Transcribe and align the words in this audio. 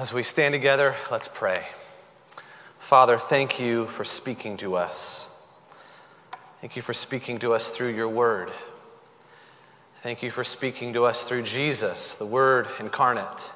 As 0.00 0.14
we 0.14 0.22
stand 0.22 0.54
together, 0.54 0.94
let's 1.10 1.28
pray. 1.28 1.62
Father, 2.78 3.18
thank 3.18 3.60
you 3.60 3.84
for 3.88 4.02
speaking 4.02 4.56
to 4.56 4.74
us. 4.74 5.46
Thank 6.62 6.74
you 6.74 6.80
for 6.80 6.94
speaking 6.94 7.38
to 7.40 7.52
us 7.52 7.68
through 7.68 7.94
your 7.94 8.08
word. 8.08 8.50
Thank 10.02 10.22
you 10.22 10.30
for 10.30 10.42
speaking 10.42 10.94
to 10.94 11.04
us 11.04 11.24
through 11.24 11.42
Jesus, 11.42 12.14
the 12.14 12.24
Word 12.24 12.66
incarnate. 12.78 13.50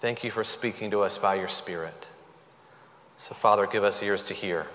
Thank 0.00 0.24
you 0.24 0.30
for 0.30 0.44
speaking 0.44 0.90
to 0.92 1.02
us 1.02 1.18
by 1.18 1.34
your 1.34 1.48
Spirit. 1.48 2.08
So, 3.18 3.34
Father, 3.34 3.66
give 3.66 3.84
us 3.84 4.02
ears 4.02 4.24
to 4.24 4.34
hear. 4.34 4.66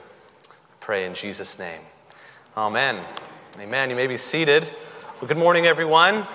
I 0.52 0.76
pray 0.80 1.08
in 1.08 1.16
Jesus' 1.16 1.58
name. 1.58 1.82
Amen. 2.56 3.04
Amen. 3.60 3.90
You 3.90 3.96
may 3.96 4.06
be 4.06 4.18
seated. 4.18 4.70
Well, 5.20 5.28
good 5.28 5.40
morning, 5.40 5.66
everyone. 5.66 6.28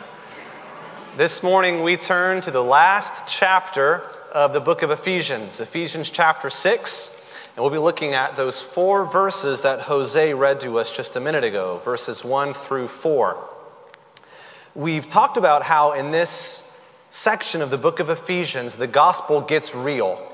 This 1.19 1.43
morning 1.43 1.83
we 1.83 1.97
turn 1.97 2.43
to 2.43 2.53
the 2.53 2.63
last 2.63 3.27
chapter 3.27 4.05
of 4.31 4.53
the 4.53 4.61
book 4.61 4.83
of 4.83 4.93
Ephesians, 4.93 5.61
Ephesians 5.61 6.11
chapter 6.11 6.49
6. 6.49 7.37
And 7.57 7.65
we'll 7.65 7.73
be 7.73 7.79
looking 7.79 8.15
at 8.15 8.37
those 8.37 8.63
four 8.63 9.05
verses 9.05 9.63
that 9.63 9.81
Jose 9.81 10.33
read 10.33 10.61
to 10.61 10.79
us 10.79 10.97
just 10.97 11.17
a 11.17 11.21
minute 11.21 11.43
ago, 11.43 11.81
verses 11.85 12.25
1 12.25 12.55
through 12.55 12.87
4. 12.87 13.49
We've 14.77 15.09
talked 15.09 15.37
about 15.37 15.65
how 15.65 15.91
in 15.91 16.13
this 16.13 16.73
section 17.11 17.63
of 17.63 17.71
the 17.71 17.79
book 17.79 17.99
of 17.99 18.11
Ephesians, 18.11 18.77
the 18.77 18.87
gospel 18.87 19.41
gets 19.41 19.75
real. 19.75 20.25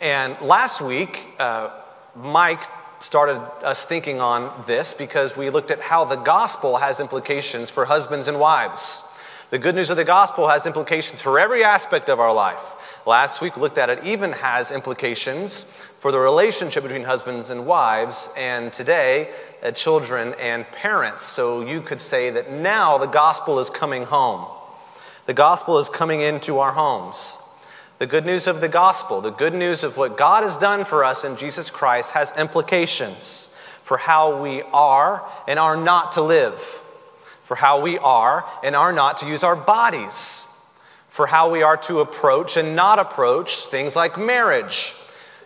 And 0.00 0.40
last 0.40 0.80
week, 0.80 1.26
uh, 1.40 1.70
Mike 2.14 2.62
started 3.00 3.40
us 3.64 3.84
thinking 3.84 4.20
on 4.20 4.66
this 4.68 4.94
because 4.94 5.36
we 5.36 5.50
looked 5.50 5.72
at 5.72 5.80
how 5.80 6.04
the 6.04 6.14
gospel 6.14 6.76
has 6.76 7.00
implications 7.00 7.70
for 7.70 7.84
husbands 7.84 8.28
and 8.28 8.38
wives. 8.38 9.12
The 9.50 9.58
good 9.60 9.76
news 9.76 9.90
of 9.90 9.96
the 9.96 10.04
gospel 10.04 10.48
has 10.48 10.66
implications 10.66 11.20
for 11.20 11.38
every 11.38 11.62
aspect 11.62 12.08
of 12.08 12.18
our 12.18 12.34
life. 12.34 12.74
Last 13.06 13.40
week, 13.40 13.54
we 13.54 13.62
looked 13.62 13.78
at 13.78 13.88
it 13.88 14.02
even 14.02 14.32
has 14.32 14.72
implications 14.72 15.62
for 16.00 16.10
the 16.10 16.18
relationship 16.18 16.82
between 16.82 17.04
husbands 17.04 17.50
and 17.50 17.64
wives, 17.64 18.34
and 18.36 18.72
today, 18.72 19.30
uh, 19.62 19.70
children 19.70 20.34
and 20.40 20.68
parents. 20.72 21.22
So 21.22 21.62
you 21.62 21.80
could 21.80 22.00
say 22.00 22.30
that 22.30 22.50
now 22.50 22.98
the 22.98 23.06
gospel 23.06 23.60
is 23.60 23.70
coming 23.70 24.02
home. 24.02 24.46
The 25.26 25.34
gospel 25.34 25.78
is 25.78 25.88
coming 25.88 26.22
into 26.22 26.58
our 26.58 26.72
homes. 26.72 27.38
The 27.98 28.06
good 28.06 28.26
news 28.26 28.48
of 28.48 28.60
the 28.60 28.68
gospel, 28.68 29.20
the 29.20 29.30
good 29.30 29.54
news 29.54 29.84
of 29.84 29.96
what 29.96 30.18
God 30.18 30.42
has 30.42 30.58
done 30.58 30.84
for 30.84 31.04
us 31.04 31.22
in 31.22 31.36
Jesus 31.36 31.70
Christ, 31.70 32.12
has 32.12 32.36
implications 32.36 33.56
for 33.84 33.96
how 33.96 34.42
we 34.42 34.62
are 34.72 35.24
and 35.46 35.60
are 35.60 35.76
not 35.76 36.12
to 36.12 36.20
live, 36.20 36.80
for 37.46 37.54
how 37.54 37.80
we 37.80 37.96
are 37.98 38.44
and 38.64 38.74
are 38.74 38.92
not 38.92 39.18
to 39.18 39.26
use 39.26 39.44
our 39.44 39.54
bodies, 39.54 40.52
for 41.08 41.28
how 41.28 41.48
we 41.48 41.62
are 41.62 41.76
to 41.76 42.00
approach 42.00 42.56
and 42.56 42.74
not 42.74 42.98
approach 42.98 43.66
things 43.66 43.94
like 43.94 44.18
marriage, 44.18 44.92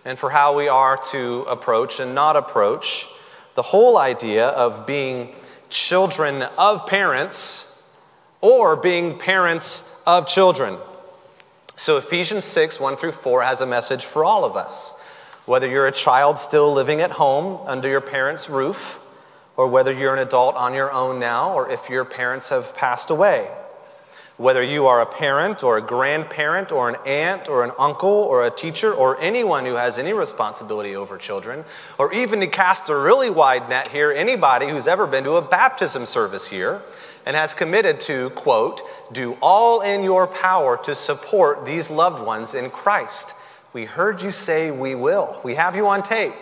and 0.07 0.19
for 0.19 0.31
how 0.31 0.57
we 0.57 0.67
are 0.67 0.97
to 0.97 1.42
approach 1.42 2.01
and 2.01 2.15
not 2.15 2.37
approach 2.37 3.07
the 3.55 3.61
whole 3.61 3.98
idea 3.98 4.47
of 4.47 4.87
being 4.87 5.34
children 5.69 6.41
of 6.57 6.87
parents 6.87 7.95
or 8.41 8.77
being 8.77 9.19
parents 9.19 9.87
of 10.07 10.27
children. 10.27 10.79
So, 11.77 11.98
Ephesians 11.98 12.47
6, 12.47 12.81
1 12.81 12.97
through 12.97 13.12
4 13.12 13.42
has 13.42 13.61
a 13.61 13.67
message 13.67 14.07
for 14.07 14.25
all 14.25 14.47
of 14.47 14.57
us. 14.57 14.98
Whether 15.45 15.69
you're 15.69 15.87
a 15.87 15.92
child 15.92 16.39
still 16.39 16.73
living 16.73 17.03
at 17.03 17.11
home 17.11 17.61
under 17.67 17.91
your 17.91 18.01
parents' 18.01 18.48
roof, 18.48 19.07
or 19.61 19.66
whether 19.66 19.92
you're 19.92 20.14
an 20.14 20.27
adult 20.27 20.56
on 20.56 20.72
your 20.72 20.91
own 20.91 21.19
now, 21.19 21.53
or 21.53 21.70
if 21.70 21.91
your 21.91 22.03
parents 22.03 22.48
have 22.48 22.75
passed 22.75 23.11
away. 23.11 23.47
Whether 24.39 24.62
you 24.62 24.86
are 24.86 25.02
a 25.02 25.06
parent, 25.06 25.62
or 25.62 25.77
a 25.77 25.83
grandparent, 25.83 26.72
or 26.72 26.89
an 26.89 26.97
aunt, 27.05 27.47
or 27.47 27.62
an 27.62 27.72
uncle, 27.78 28.08
or 28.08 28.47
a 28.47 28.50
teacher, 28.50 28.91
or 28.91 29.20
anyone 29.20 29.67
who 29.67 29.75
has 29.75 29.98
any 29.98 30.14
responsibility 30.14 30.97
over 30.97 31.19
children, 31.19 31.62
or 31.98 32.11
even 32.14 32.41
to 32.41 32.47
cast 32.47 32.89
a 32.89 32.97
really 32.97 33.28
wide 33.28 33.69
net 33.69 33.89
here, 33.89 34.11
anybody 34.11 34.67
who's 34.67 34.89
ever 34.89 35.07
been 35.07 35.24
to 35.24 35.33
a 35.33 35.42
baptism 35.42 36.06
service 36.06 36.46
here 36.46 36.80
and 37.27 37.36
has 37.36 37.52
committed 37.52 38.01
to, 38.01 38.30
quote, 38.30 38.80
do 39.12 39.36
all 39.42 39.83
in 39.83 40.02
your 40.02 40.27
power 40.27 40.79
to 40.85 40.95
support 40.95 41.67
these 41.67 41.90
loved 41.90 42.24
ones 42.24 42.55
in 42.55 42.70
Christ. 42.70 43.35
We 43.74 43.85
heard 43.85 44.23
you 44.23 44.30
say 44.30 44.70
we 44.70 44.95
will. 44.95 45.39
We 45.45 45.55
have 45.56 45.77
you 45.77 45.86
on 45.86 46.02
tape. 46.02 46.33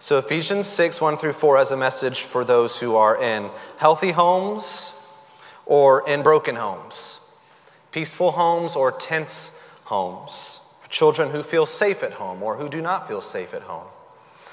So, 0.00 0.18
Ephesians 0.18 0.68
6, 0.68 1.00
1 1.00 1.16
through 1.16 1.32
4 1.32 1.56
has 1.56 1.72
a 1.72 1.76
message 1.76 2.20
for 2.20 2.44
those 2.44 2.78
who 2.78 2.94
are 2.94 3.20
in 3.20 3.50
healthy 3.78 4.12
homes 4.12 4.94
or 5.66 6.08
in 6.08 6.22
broken 6.22 6.54
homes, 6.54 7.34
peaceful 7.90 8.30
homes 8.30 8.76
or 8.76 8.92
tense 8.92 9.68
homes, 9.86 10.72
for 10.80 10.88
children 10.88 11.30
who 11.30 11.42
feel 11.42 11.66
safe 11.66 12.04
at 12.04 12.12
home 12.12 12.44
or 12.44 12.56
who 12.56 12.68
do 12.68 12.80
not 12.80 13.08
feel 13.08 13.20
safe 13.20 13.52
at 13.52 13.62
home, 13.62 13.86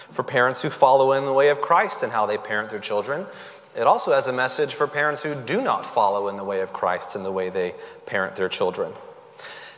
for 0.10 0.24
parents 0.24 0.64
who 0.64 0.72
follow 0.72 1.12
in 1.12 1.26
the 1.26 1.34
way 1.34 1.50
of 1.50 1.62
Christ 1.62 2.02
and 2.02 2.12
how 2.12 2.26
they 2.26 2.40
parent 2.40 2.72
their 2.72 2.80
children, 2.80 3.28
it 3.78 3.86
also 3.86 4.14
has 4.14 4.28
a 4.28 4.34
message 4.34 4.74
for 4.74 4.88
parents 4.88 5.22
who 5.22 5.36
do 5.36 5.62
not 5.62 5.86
follow 5.86 6.28
in 6.28 6.38
the 6.38 6.44
way 6.44 6.62
of 6.62 6.74
Christ 6.74 7.16
and 7.16 7.24
the 7.24 7.32
way 7.32 7.50
they 7.50 7.76
parent 8.08 8.36
their 8.36 8.50
children. 8.50 8.92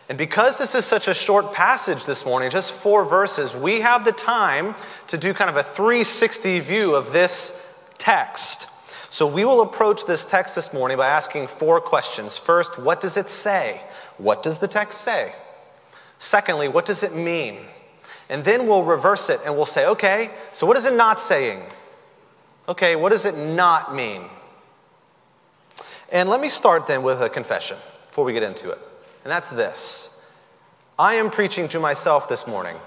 And 0.09 0.17
because 0.17 0.57
this 0.57 0.73
is 0.73 0.85
such 0.85 1.07
a 1.09 1.13
short 1.13 1.53
passage 1.53 2.05
this 2.05 2.25
morning, 2.25 2.49
just 2.49 2.71
four 2.71 3.03
verses, 3.03 3.53
we 3.53 3.81
have 3.81 4.05
the 4.05 4.13
time 4.13 4.73
to 5.07 5.17
do 5.17 5.33
kind 5.33 5.49
of 5.49 5.57
a 5.57 5.63
360 5.63 6.61
view 6.61 6.95
of 6.95 7.11
this 7.11 7.63
text. 7.97 8.69
So 9.11 9.27
we 9.27 9.43
will 9.43 9.61
approach 9.61 10.05
this 10.05 10.23
text 10.23 10.55
this 10.55 10.73
morning 10.73 10.97
by 10.97 11.07
asking 11.07 11.47
four 11.47 11.81
questions. 11.81 12.37
First, 12.37 12.79
what 12.79 13.01
does 13.01 13.17
it 13.17 13.29
say? 13.29 13.81
What 14.17 14.43
does 14.43 14.59
the 14.59 14.67
text 14.67 15.01
say? 15.01 15.33
Secondly, 16.19 16.69
what 16.69 16.85
does 16.85 17.03
it 17.03 17.13
mean? 17.13 17.57
And 18.29 18.43
then 18.43 18.67
we'll 18.67 18.83
reverse 18.83 19.29
it 19.29 19.39
and 19.45 19.55
we'll 19.55 19.65
say, 19.65 19.87
okay, 19.87 20.31
so 20.53 20.65
what 20.65 20.77
is 20.77 20.85
it 20.85 20.93
not 20.93 21.19
saying? 21.19 21.61
Okay, 22.69 22.95
what 22.95 23.09
does 23.09 23.25
it 23.25 23.37
not 23.37 23.95
mean? 23.95 24.23
And 26.11 26.29
let 26.29 26.39
me 26.39 26.49
start 26.49 26.87
then 26.87 27.03
with 27.03 27.21
a 27.21 27.29
confession 27.29 27.77
before 28.07 28.25
we 28.25 28.33
get 28.33 28.43
into 28.43 28.71
it. 28.71 28.79
And 29.27 29.31
that's 29.33 29.49
this 29.49 30.25
I 30.97 31.15
am 31.15 31.29
preaching 31.29 31.67
to 31.67 31.81
myself 31.81 32.29
this 32.29 32.47
morning. 32.47 32.77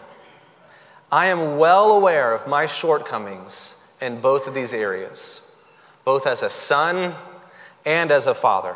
I 1.12 1.26
am 1.26 1.58
well 1.58 1.90
aware 1.90 2.32
of 2.32 2.46
my 2.46 2.64
shortcomings 2.64 3.86
in 4.00 4.22
both 4.22 4.48
of 4.48 4.54
these 4.54 4.72
areas, 4.72 5.54
both 6.02 6.26
as 6.26 6.42
a 6.42 6.48
son 6.48 7.14
and 7.84 8.10
as 8.10 8.26
a 8.26 8.32
father. 8.32 8.74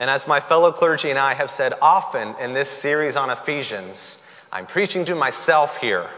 And 0.00 0.10
as 0.10 0.26
my 0.26 0.40
fellow 0.40 0.72
clergy 0.72 1.10
and 1.10 1.18
I 1.20 1.34
have 1.34 1.48
said 1.48 1.74
often 1.80 2.34
in 2.40 2.54
this 2.54 2.68
series 2.68 3.14
on 3.14 3.30
Ephesians, 3.30 4.28
I'm 4.50 4.66
preaching 4.66 5.04
to 5.04 5.14
myself 5.14 5.76
here. 5.76 6.10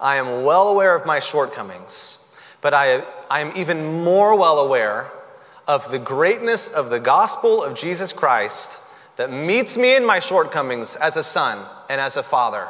I 0.00 0.16
am 0.16 0.42
well 0.42 0.66
aware 0.70 0.96
of 0.96 1.06
my 1.06 1.20
shortcomings. 1.20 2.34
But 2.62 2.74
I, 2.74 3.04
I 3.30 3.42
am 3.42 3.52
even 3.54 4.02
more 4.02 4.36
well 4.36 4.58
aware 4.58 5.12
of 5.68 5.88
the 5.92 6.00
greatness 6.00 6.66
of 6.66 6.90
the 6.90 6.98
gospel 6.98 7.62
of 7.62 7.78
Jesus 7.78 8.12
Christ 8.12 8.80
that 9.18 9.32
meets 9.32 9.76
me 9.76 9.96
in 9.96 10.06
my 10.06 10.20
shortcomings 10.20 10.94
as 10.94 11.16
a 11.16 11.24
son 11.24 11.58
and 11.88 12.00
as 12.00 12.16
a 12.16 12.22
father, 12.22 12.68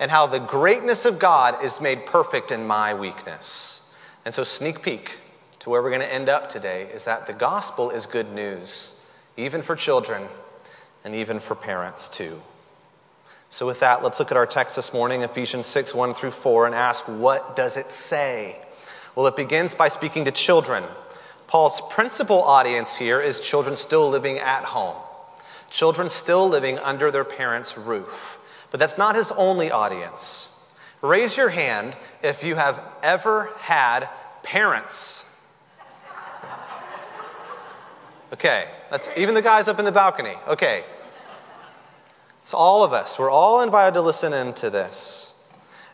and 0.00 0.10
how 0.10 0.26
the 0.26 0.40
greatness 0.40 1.04
of 1.04 1.20
God 1.20 1.62
is 1.62 1.80
made 1.80 2.04
perfect 2.04 2.50
in 2.50 2.66
my 2.66 2.92
weakness. 2.92 3.96
And 4.24 4.34
so, 4.34 4.42
sneak 4.42 4.82
peek 4.82 5.18
to 5.60 5.70
where 5.70 5.82
we're 5.82 5.90
going 5.90 6.02
to 6.02 6.12
end 6.12 6.28
up 6.28 6.48
today 6.48 6.82
is 6.92 7.04
that 7.04 7.28
the 7.28 7.32
gospel 7.32 7.90
is 7.90 8.06
good 8.06 8.32
news, 8.32 9.08
even 9.36 9.62
for 9.62 9.76
children 9.76 10.26
and 11.04 11.14
even 11.14 11.38
for 11.38 11.54
parents, 11.54 12.08
too. 12.08 12.42
So, 13.48 13.64
with 13.64 13.78
that, 13.78 14.02
let's 14.02 14.18
look 14.18 14.32
at 14.32 14.36
our 14.36 14.46
text 14.46 14.74
this 14.74 14.92
morning, 14.92 15.22
Ephesians 15.22 15.68
6 15.68 15.94
1 15.94 16.14
through 16.14 16.32
4, 16.32 16.66
and 16.66 16.74
ask, 16.74 17.04
what 17.04 17.54
does 17.54 17.76
it 17.76 17.92
say? 17.92 18.56
Well, 19.14 19.28
it 19.28 19.36
begins 19.36 19.76
by 19.76 19.86
speaking 19.86 20.24
to 20.24 20.32
children. 20.32 20.82
Paul's 21.46 21.80
principal 21.88 22.42
audience 22.42 22.96
here 22.96 23.20
is 23.20 23.40
children 23.40 23.76
still 23.76 24.08
living 24.10 24.38
at 24.40 24.64
home, 24.64 24.96
children 25.74 26.08
still 26.08 26.48
living 26.48 26.78
under 26.78 27.10
their 27.10 27.24
parents' 27.24 27.76
roof. 27.76 28.38
But 28.70 28.78
that's 28.78 28.96
not 28.96 29.16
his 29.16 29.32
only 29.32 29.72
audience. 29.72 30.72
Raise 31.02 31.36
your 31.36 31.48
hand 31.48 31.96
if 32.22 32.44
you 32.44 32.54
have 32.54 32.80
ever 33.02 33.50
had 33.58 34.08
parents. 34.42 35.30
Okay, 38.32 38.66
that's 38.90 39.08
even 39.16 39.34
the 39.34 39.42
guys 39.42 39.68
up 39.68 39.78
in 39.78 39.84
the 39.84 39.92
balcony. 39.92 40.34
Okay. 40.48 40.84
It's 42.40 42.54
all 42.54 42.84
of 42.84 42.92
us. 42.92 43.18
We're 43.18 43.30
all 43.30 43.60
invited 43.62 43.94
to 43.94 44.00
listen 44.00 44.32
into 44.32 44.70
this. 44.70 45.30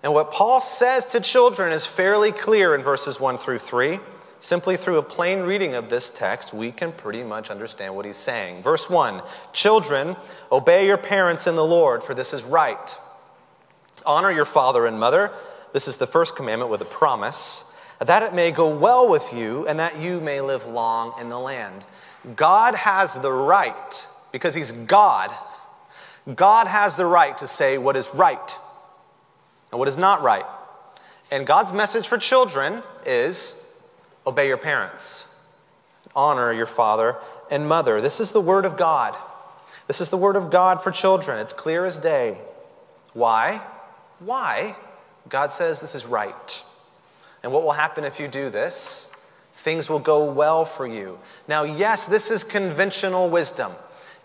And 0.02 0.12
what 0.12 0.30
Paul 0.30 0.60
says 0.60 1.06
to 1.06 1.20
children 1.20 1.72
is 1.72 1.86
fairly 1.86 2.32
clear 2.32 2.74
in 2.74 2.82
verses 2.82 3.20
1 3.20 3.38
through 3.38 3.60
3. 3.60 3.98
Simply 4.40 4.78
through 4.78 4.96
a 4.96 5.02
plain 5.02 5.40
reading 5.40 5.74
of 5.74 5.90
this 5.90 6.10
text, 6.10 6.54
we 6.54 6.72
can 6.72 6.92
pretty 6.92 7.22
much 7.22 7.50
understand 7.50 7.94
what 7.94 8.06
he's 8.06 8.16
saying. 8.16 8.62
Verse 8.62 8.88
1 8.88 9.22
Children, 9.52 10.16
obey 10.50 10.86
your 10.86 10.96
parents 10.96 11.46
in 11.46 11.56
the 11.56 11.64
Lord, 11.64 12.02
for 12.02 12.14
this 12.14 12.32
is 12.32 12.42
right. 12.42 12.98
Honor 14.06 14.32
your 14.32 14.46
father 14.46 14.86
and 14.86 14.98
mother. 14.98 15.30
This 15.74 15.86
is 15.86 15.98
the 15.98 16.06
first 16.06 16.36
commandment 16.36 16.70
with 16.70 16.80
a 16.80 16.86
promise, 16.86 17.78
that 17.98 18.22
it 18.22 18.34
may 18.34 18.50
go 18.50 18.74
well 18.74 19.06
with 19.06 19.32
you 19.34 19.66
and 19.68 19.78
that 19.78 19.98
you 19.98 20.20
may 20.20 20.40
live 20.40 20.66
long 20.66 21.14
in 21.20 21.28
the 21.28 21.38
land. 21.38 21.84
God 22.34 22.74
has 22.74 23.18
the 23.18 23.32
right, 23.32 24.06
because 24.32 24.54
he's 24.54 24.72
God, 24.72 25.30
God 26.34 26.66
has 26.66 26.96
the 26.96 27.06
right 27.06 27.36
to 27.38 27.46
say 27.46 27.76
what 27.76 27.96
is 27.96 28.08
right 28.14 28.56
and 29.70 29.78
what 29.78 29.88
is 29.88 29.98
not 29.98 30.22
right. 30.22 30.46
And 31.30 31.46
God's 31.46 31.72
message 31.72 32.08
for 32.08 32.18
children 32.18 32.82
is 33.06 33.69
obey 34.30 34.46
your 34.46 34.56
parents, 34.56 35.36
honor 36.14 36.52
your 36.52 36.66
father 36.66 37.16
and 37.50 37.68
mother. 37.68 38.00
This 38.00 38.20
is 38.20 38.30
the 38.30 38.40
word 38.40 38.64
of 38.64 38.76
God. 38.76 39.16
This 39.88 40.00
is 40.00 40.08
the 40.08 40.16
word 40.16 40.36
of 40.36 40.50
God 40.50 40.80
for 40.80 40.92
children. 40.92 41.40
It's 41.40 41.52
clear 41.52 41.84
as 41.84 41.98
day. 41.98 42.38
Why? 43.12 43.60
Why? 44.20 44.76
God 45.28 45.50
says 45.50 45.80
this 45.80 45.96
is 45.96 46.06
right. 46.06 46.62
And 47.42 47.52
what 47.52 47.64
will 47.64 47.72
happen 47.72 48.04
if 48.04 48.20
you 48.20 48.28
do 48.28 48.50
this? 48.50 49.16
Things 49.56 49.90
will 49.90 49.98
go 49.98 50.30
well 50.30 50.64
for 50.64 50.86
you. 50.86 51.18
Now, 51.48 51.64
yes, 51.64 52.06
this 52.06 52.30
is 52.30 52.44
conventional 52.44 53.28
wisdom. 53.28 53.72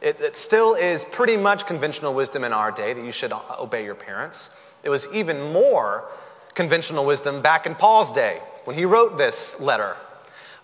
It, 0.02 0.22
it, 0.22 0.38
still 0.38 0.76
is 0.76 1.04
pretty 1.04 1.36
much 1.36 1.66
conventional 1.66 2.14
wisdom 2.14 2.44
in 2.44 2.54
our 2.54 2.72
day 2.72 2.94
that 2.94 3.04
you 3.04 3.12
should 3.12 3.34
obey 3.60 3.84
your 3.84 3.96
parents. 3.96 4.62
It 4.84 4.90
was 4.90 5.12
even 5.12 5.52
more 5.52 6.06
conventional 6.54 7.06
wisdom 7.06 7.42
back 7.42 7.66
in 7.66 7.74
Paul's 7.74 8.12
day 8.12 8.40
when 8.66 8.76
he 8.76 8.86
wrote 8.86 9.18
this 9.18 9.60
letter. 9.60 9.96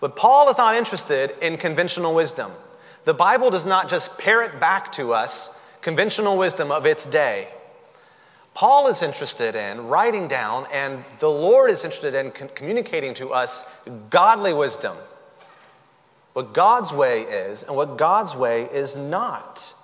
But 0.00 0.16
Paul 0.16 0.50
is 0.50 0.58
not 0.58 0.74
interested 0.74 1.34
in 1.40 1.56
conventional 1.56 2.14
wisdom. 2.14 2.50
The 3.04 3.14
Bible 3.14 3.50
does 3.50 3.64
not 3.64 3.88
just 3.88 4.18
parrot 4.18 4.60
back 4.60 4.92
to 4.92 5.12
us 5.12 5.58
conventional 5.80 6.36
wisdom 6.36 6.70
of 6.70 6.86
its 6.86 7.06
day. 7.06 7.48
Paul 8.54 8.88
is 8.88 9.02
interested 9.02 9.54
in 9.54 9.88
writing 9.88 10.28
down, 10.28 10.66
and 10.72 11.04
the 11.18 11.30
Lord 11.30 11.70
is 11.70 11.84
interested 11.84 12.14
in 12.14 12.30
communicating 12.30 13.14
to 13.14 13.30
us 13.30 13.88
godly 14.10 14.52
wisdom. 14.52 14.96
What 16.34 16.52
God's 16.52 16.92
way 16.92 17.22
is 17.22 17.62
and 17.62 17.74
what 17.74 17.96
God's 17.96 18.36
way 18.36 18.64
is 18.64 18.96
not. 18.96 19.74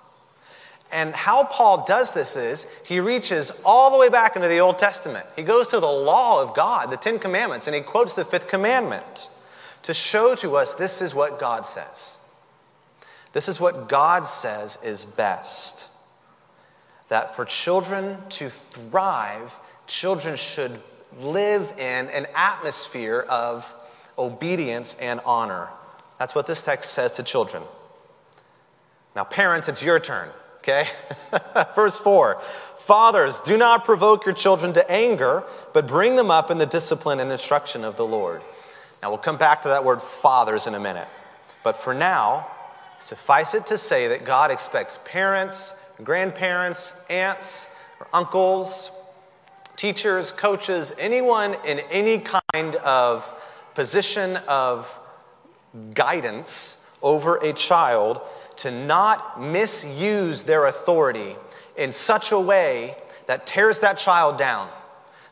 And 0.91 1.15
how 1.15 1.45
Paul 1.45 1.85
does 1.85 2.13
this 2.13 2.37
is 2.37 2.67
he 2.85 3.01
reaches 3.01 3.51
all 3.65 3.91
the 3.91 3.99
way 3.99 4.09
back 4.09 4.37
into 4.37 4.49
the 4.49 4.61
Old 4.61 4.79
Testament. 4.79 5.27
He 5.37 5.43
goes 5.43 5.69
to 5.69 5.81
the 5.81 5.87
law 5.87 6.43
of 6.43 6.55
God, 6.55 6.91
the 6.91 6.97
Ten 6.97 7.19
Commandments, 7.19 7.67
and 7.67 7.77
he 7.77 7.83
quotes 7.83 8.15
the 8.15 8.25
fifth 8.25 8.49
commandment 8.49 9.29
to 9.83 9.93
show 9.93 10.35
to 10.37 10.57
us 10.57 10.75
this 10.75 11.03
is 11.03 11.15
what 11.15 11.39
God 11.39 11.67
says. 11.67 12.17
This 13.33 13.49
is 13.49 13.61
what 13.61 13.89
God 13.89 14.25
says 14.25 14.79
is 14.83 15.05
best. 15.05 15.91
That 17.11 17.37
for 17.37 17.45
children 17.45 18.19
to 18.31 18.49
thrive, 18.49 19.59
children 19.87 20.37
should 20.37 20.73
live 21.21 21.73
in 21.79 22.09
an 22.09 22.27
atmosphere 22.35 23.27
of 23.29 23.75
obedience 24.19 24.95
and 24.95 25.21
honor. 25.27 25.69
That's 26.19 26.35
what 26.35 26.47
this 26.47 26.65
text 26.65 26.93
says 26.93 27.13
to 27.13 27.23
children. 27.23 27.63
Now, 29.15 29.25
parents, 29.25 29.69
it's 29.69 29.83
your 29.83 30.01
turn 30.01 30.31
okay? 30.59 30.87
Verse 31.75 31.99
4 31.99 32.41
Fathers, 32.79 33.41
do 33.41 33.59
not 33.59 33.85
provoke 33.85 34.25
your 34.25 34.35
children 34.35 34.73
to 34.73 34.91
anger, 34.91 35.45
but 35.75 35.87
bring 35.87 36.17
them 36.17 36.31
up 36.31 36.51
in 36.51 36.57
the 36.57 36.65
discipline 36.65 37.21
and 37.21 37.31
instruction 37.31 37.85
of 37.85 37.97
the 37.97 38.07
Lord. 38.07 38.41
Now, 39.03 39.11
we'll 39.11 39.19
come 39.19 39.37
back 39.37 39.63
to 39.63 39.69
that 39.69 39.85
word 39.85 40.01
fathers 40.01 40.67
in 40.67 40.75
a 40.75 40.81
minute. 40.81 41.07
But 41.63 41.77
for 41.77 41.93
now, 41.93 42.47
suffice 42.99 43.53
it 43.53 43.67
to 43.67 43.77
say 43.77 44.09
that 44.09 44.25
God 44.25 44.51
expects 44.51 44.99
parents, 45.05 45.93
grandparents, 46.03 47.05
aunts, 47.11 47.79
uncles, 48.15 48.91
teachers, 49.77 50.33
coaches, 50.33 50.95
anyone 50.99 51.57
in 51.67 51.81
any 51.91 52.19
kind 52.19 52.77
of 52.77 53.31
position 53.75 54.37
of 54.49 54.99
guidance 55.95 56.99
over 57.03 57.37
a 57.37 57.53
child 57.53 58.21
to 58.59 58.71
not 58.71 59.41
misuse 59.41 60.43
their 60.43 60.67
authority 60.67 61.37
in 61.77 61.93
such 61.93 62.33
a 62.33 62.39
way 62.39 62.97
that 63.27 63.47
tears 63.47 63.81
that 63.81 63.99
child 63.99 64.37
down, 64.37 64.69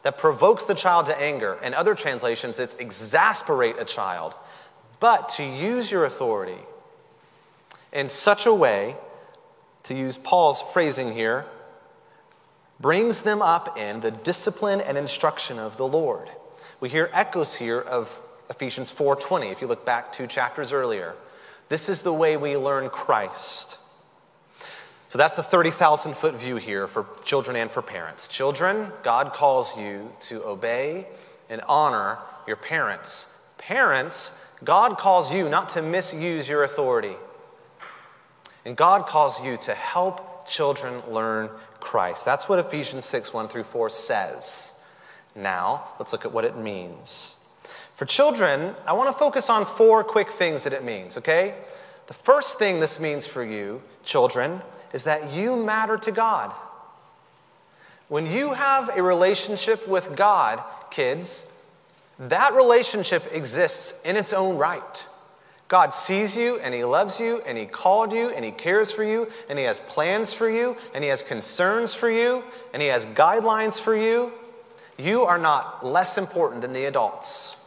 that 0.03 0.17
provokes 0.17 0.65
the 0.65 0.75
child 0.75 1.07
to 1.07 1.21
anger. 1.21 1.59
In 1.63 1.75
other 1.75 1.95
translations, 1.95 2.59
it's 2.59 2.75
exasperate 2.75 3.77
a 3.79 3.85
child, 3.85 4.35
but 5.01 5.29
to 5.31 5.45
use 5.45 5.91
your 5.91 6.05
authority 6.05 6.59
in 7.93 8.09
such 8.09 8.47
a 8.47 8.55
way, 8.55 8.97
to 9.85 9.95
use 9.95 10.19
Paul's 10.19 10.63
phrasing 10.63 11.13
here, 11.13 11.47
brings 12.79 13.23
them 13.23 13.41
up 13.41 13.79
in 13.79 14.01
the 14.01 14.11
discipline 14.11 14.81
and 14.81 14.99
instruction 14.99 15.59
of 15.59 15.77
the 15.77 15.87
Lord. 15.87 16.29
We 16.79 16.91
hear 16.91 17.11
echoes 17.13 17.57
here 17.57 17.81
of 17.81 18.21
Ephesians 18.51 18.91
4:20 18.91 19.51
if 19.51 19.61
you 19.61 19.67
look 19.67 19.85
back 19.85 20.13
two 20.13 20.27
chapters 20.27 20.73
earlier. 20.73 21.15
This 21.69 21.89
is 21.89 22.03
the 22.03 22.13
way 22.13 22.37
we 22.37 22.57
learn 22.57 22.91
Christ. 22.91 23.81
So 25.09 25.19
that's 25.19 25.35
the 25.35 25.43
30,000 25.43 26.15
foot 26.15 26.35
view 26.35 26.57
here 26.57 26.87
for 26.87 27.07
children 27.25 27.57
and 27.57 27.71
for 27.71 27.83
parents. 27.83 28.29
Children, 28.29 28.91
God 29.03 29.33
calls 29.33 29.77
you 29.79 30.11
to 30.21 30.45
obey 30.45 31.07
and 31.49 31.61
honor 31.69 32.19
your 32.47 32.57
parents. 32.57 33.51
Parents, 33.59 34.45
God 34.65 34.99
calls 34.99 35.33
you 35.33 35.49
not 35.49 35.71
to 35.71 35.83
misuse 35.83 36.49
your 36.49 36.65
authority. 36.65 37.15
And 38.65 38.77
God 38.77 39.07
calls 39.07 39.43
you 39.45 39.57
to 39.59 39.75
help 39.75 40.49
children 40.49 41.01
learn 41.09 41.51
Christ. 41.81 42.25
That's 42.25 42.49
what 42.49 42.59
Ephesians 42.59 43.05
6 43.05 43.33
1 43.33 43.49
through 43.49 43.65
4 43.65 43.91
says. 43.91 44.81
Now, 45.35 45.85
let's 45.99 46.13
look 46.13 46.25
at 46.25 46.33
what 46.33 46.45
it 46.45 46.57
means. 46.57 47.36
For 47.97 48.05
children, 48.05 48.75
I 48.87 48.93
want 48.93 49.11
to 49.11 49.19
focus 49.19 49.49
on 49.49 49.65
four 49.65 50.05
quick 50.05 50.29
things 50.29 50.65
that 50.65 50.75
it 50.75 50.85
means, 50.85 51.17
okay? 51.17 51.55
The 52.09 52.15
first 52.15 52.59
thing 52.59 52.79
this 52.79 53.01
means 53.01 53.27
for 53.27 53.43
you, 53.43 53.81
children, 54.05 54.61
is 54.93 55.05
that 55.05 55.33
you 55.33 55.57
matter 55.57 55.97
to 55.97 56.13
God. 56.13 56.53
When 58.09 58.31
you 58.31 58.53
have 58.53 58.95
a 58.95 59.03
relationship 59.03 59.89
with 59.89 60.15
God, 60.15 60.63
kids, 60.91 61.59
that 62.19 62.53
relationship 62.53 63.25
exists 63.33 64.05
in 64.05 64.17
its 64.17 64.35
own 64.35 64.59
right. 64.59 65.07
God 65.69 65.95
sees 65.95 66.37
you 66.37 66.61
and 66.61 66.75
He 66.75 66.85
loves 66.85 67.19
you 67.19 67.41
and 67.47 67.57
He 67.57 67.65
called 67.65 68.13
you 68.13 68.29
and 68.29 68.45
He 68.45 68.51
cares 68.51 68.93
for 68.93 69.05
you 69.05 69.27
and 69.49 69.59
He 69.59 69.65
has 69.65 69.81
plans 69.81 70.35
for 70.35 70.51
you 70.51 70.77
and 70.93 71.03
He 71.03 71.09
has 71.09 71.23
concerns 71.23 71.95
for 71.95 72.11
you 72.11 72.45
and 72.75 72.83
He 72.83 72.89
has 72.89 73.07
guidelines 73.07 73.81
for 73.81 73.97
you. 73.97 74.33
You 74.99 75.23
are 75.23 75.39
not 75.39 75.85
less 75.85 76.19
important 76.19 76.61
than 76.61 76.75
the 76.75 76.85
adults. 76.85 77.63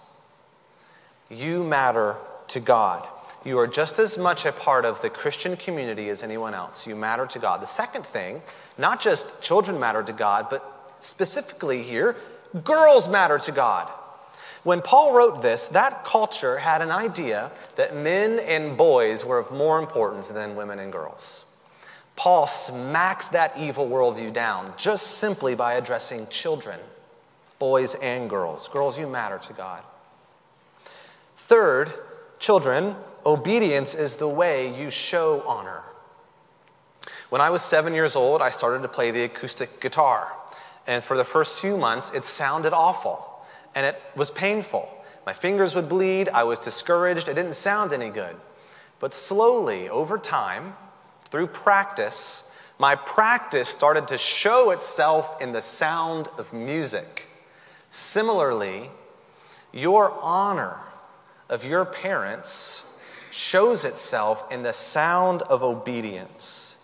You 1.29 1.63
matter 1.63 2.15
to 2.49 2.59
God. 2.59 3.07
You 3.45 3.57
are 3.59 3.67
just 3.67 3.99
as 3.99 4.17
much 4.17 4.45
a 4.45 4.51
part 4.51 4.83
of 4.83 5.01
the 5.01 5.09
Christian 5.09 5.55
community 5.55 6.09
as 6.09 6.23
anyone 6.23 6.53
else. 6.53 6.85
You 6.85 6.95
matter 6.95 7.25
to 7.27 7.39
God. 7.39 7.61
The 7.61 7.67
second 7.67 8.05
thing, 8.05 8.41
not 8.77 8.99
just 8.99 9.41
children 9.41 9.79
matter 9.79 10.03
to 10.03 10.13
God, 10.13 10.47
but 10.49 10.93
specifically 10.97 11.83
here, 11.83 12.17
girls 12.63 13.07
matter 13.07 13.37
to 13.37 13.51
God. 13.51 13.87
When 14.63 14.81
Paul 14.81 15.13
wrote 15.13 15.41
this, 15.41 15.67
that 15.69 16.03
culture 16.03 16.57
had 16.57 16.81
an 16.81 16.91
idea 16.91 17.51
that 17.75 17.95
men 17.95 18.39
and 18.39 18.75
boys 18.75 19.23
were 19.23 19.37
of 19.37 19.51
more 19.51 19.79
importance 19.79 20.27
than 20.27 20.55
women 20.55 20.79
and 20.79 20.91
girls. 20.91 21.45
Paul 22.17 22.47
smacks 22.47 23.29
that 23.29 23.57
evil 23.57 23.87
worldview 23.87 24.33
down 24.33 24.73
just 24.75 25.17
simply 25.17 25.55
by 25.55 25.75
addressing 25.75 26.27
children, 26.27 26.77
boys 27.57 27.95
and 27.95 28.29
girls. 28.29 28.67
Girls, 28.67 28.99
you 28.99 29.07
matter 29.07 29.37
to 29.37 29.53
God. 29.53 29.81
Third, 31.49 31.91
children, 32.37 32.95
obedience 33.25 33.95
is 33.95 34.17
the 34.17 34.27
way 34.27 34.71
you 34.79 34.91
show 34.91 35.41
honor. 35.47 35.81
When 37.29 37.41
I 37.41 37.49
was 37.49 37.63
seven 37.63 37.95
years 37.95 38.15
old, 38.15 38.43
I 38.43 38.51
started 38.51 38.83
to 38.83 38.87
play 38.87 39.09
the 39.09 39.23
acoustic 39.23 39.81
guitar. 39.81 40.31
And 40.85 41.03
for 41.03 41.17
the 41.17 41.23
first 41.23 41.59
few 41.59 41.75
months, 41.75 42.11
it 42.13 42.23
sounded 42.23 42.71
awful 42.71 43.43
and 43.73 43.83
it 43.83 43.99
was 44.15 44.29
painful. 44.29 44.87
My 45.25 45.33
fingers 45.33 45.73
would 45.73 45.89
bleed, 45.89 46.29
I 46.29 46.43
was 46.43 46.59
discouraged, 46.59 47.27
it 47.27 47.33
didn't 47.33 47.55
sound 47.55 47.93
any 47.93 48.11
good. 48.11 48.35
But 48.99 49.15
slowly, 49.15 49.89
over 49.89 50.19
time, 50.19 50.75
through 51.31 51.47
practice, 51.47 52.55
my 52.77 52.93
practice 52.93 53.69
started 53.69 54.07
to 54.09 54.19
show 54.19 54.69
itself 54.69 55.41
in 55.41 55.51
the 55.51 55.61
sound 55.61 56.27
of 56.37 56.53
music. 56.53 57.27
Similarly, 57.89 58.91
your 59.73 60.11
honor 60.21 60.77
of 61.49 61.65
your 61.65 61.85
parents 61.85 63.01
shows 63.31 63.85
itself 63.85 64.51
in 64.51 64.63
the 64.63 64.73
sound 64.73 65.41
of 65.43 65.63
obedience. 65.63 66.77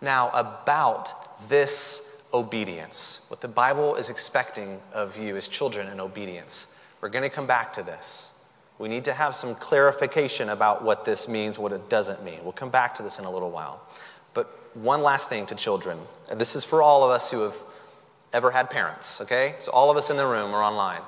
Now, 0.00 0.30
about 0.30 1.48
this 1.48 2.22
obedience, 2.32 3.26
what 3.28 3.40
the 3.40 3.48
Bible 3.48 3.94
is 3.94 4.10
expecting 4.10 4.80
of 4.92 5.16
you 5.16 5.36
as 5.36 5.48
children 5.48 5.88
in 5.88 6.00
obedience, 6.00 6.78
we're 7.00 7.08
going 7.08 7.22
to 7.22 7.30
come 7.30 7.46
back 7.46 7.72
to 7.74 7.82
this. 7.82 8.30
We 8.78 8.88
need 8.88 9.04
to 9.04 9.12
have 9.12 9.34
some 9.34 9.54
clarification 9.54 10.48
about 10.48 10.82
what 10.82 11.04
this 11.04 11.28
means, 11.28 11.58
what 11.58 11.72
it 11.72 11.88
doesn't 11.88 12.24
mean. 12.24 12.40
We'll 12.42 12.52
come 12.52 12.70
back 12.70 12.94
to 12.96 13.02
this 13.02 13.18
in 13.18 13.24
a 13.24 13.30
little 13.30 13.50
while. 13.50 13.80
But 14.32 14.76
one 14.76 15.02
last 15.02 15.28
thing 15.28 15.46
to 15.46 15.54
children, 15.54 15.98
and 16.30 16.40
this 16.40 16.56
is 16.56 16.64
for 16.64 16.82
all 16.82 17.04
of 17.04 17.10
us 17.10 17.30
who 17.30 17.40
have 17.42 17.56
ever 18.32 18.50
had 18.50 18.68
parents, 18.68 19.20
okay? 19.20 19.54
So, 19.60 19.70
all 19.70 19.90
of 19.90 19.96
us 19.96 20.10
in 20.10 20.16
the 20.16 20.26
room 20.26 20.52
or 20.52 20.62
online. 20.62 21.02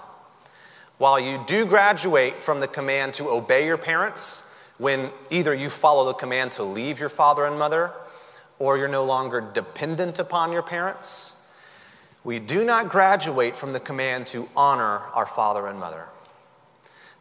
While 0.99 1.21
you 1.21 1.43
do 1.47 1.67
graduate 1.67 2.35
from 2.35 2.61
the 2.61 2.69
command 2.69 3.15
to 3.15 3.29
obey 3.29 3.67
your 3.67 3.76
parents, 3.76 4.55
when 4.79 5.11
either 5.31 5.55
you 5.55 5.69
follow 5.71 6.07
the 6.07 6.15
command 6.15 6.53
to 6.53 6.62
leave 6.62 6.99
your 6.99 7.09
father 7.09 7.45
and 7.45 7.59
mother, 7.59 7.93
or 8.59 8.79
you're 8.79 8.88
no 8.88 9.05
longer 9.05 9.41
dependent 9.41 10.19
upon 10.19 10.53
your 10.53 10.62
parents, 10.62 11.47
we 12.25 12.38
do 12.38 12.65
not 12.65 12.88
graduate 12.88 13.57
from 13.57 13.73
the 13.73 13.81
command 13.81 14.26
to 14.29 14.49
honor 14.57 15.00
our 15.15 15.26
father 15.26 15.67
and 15.67 15.79
mother. 15.79 16.07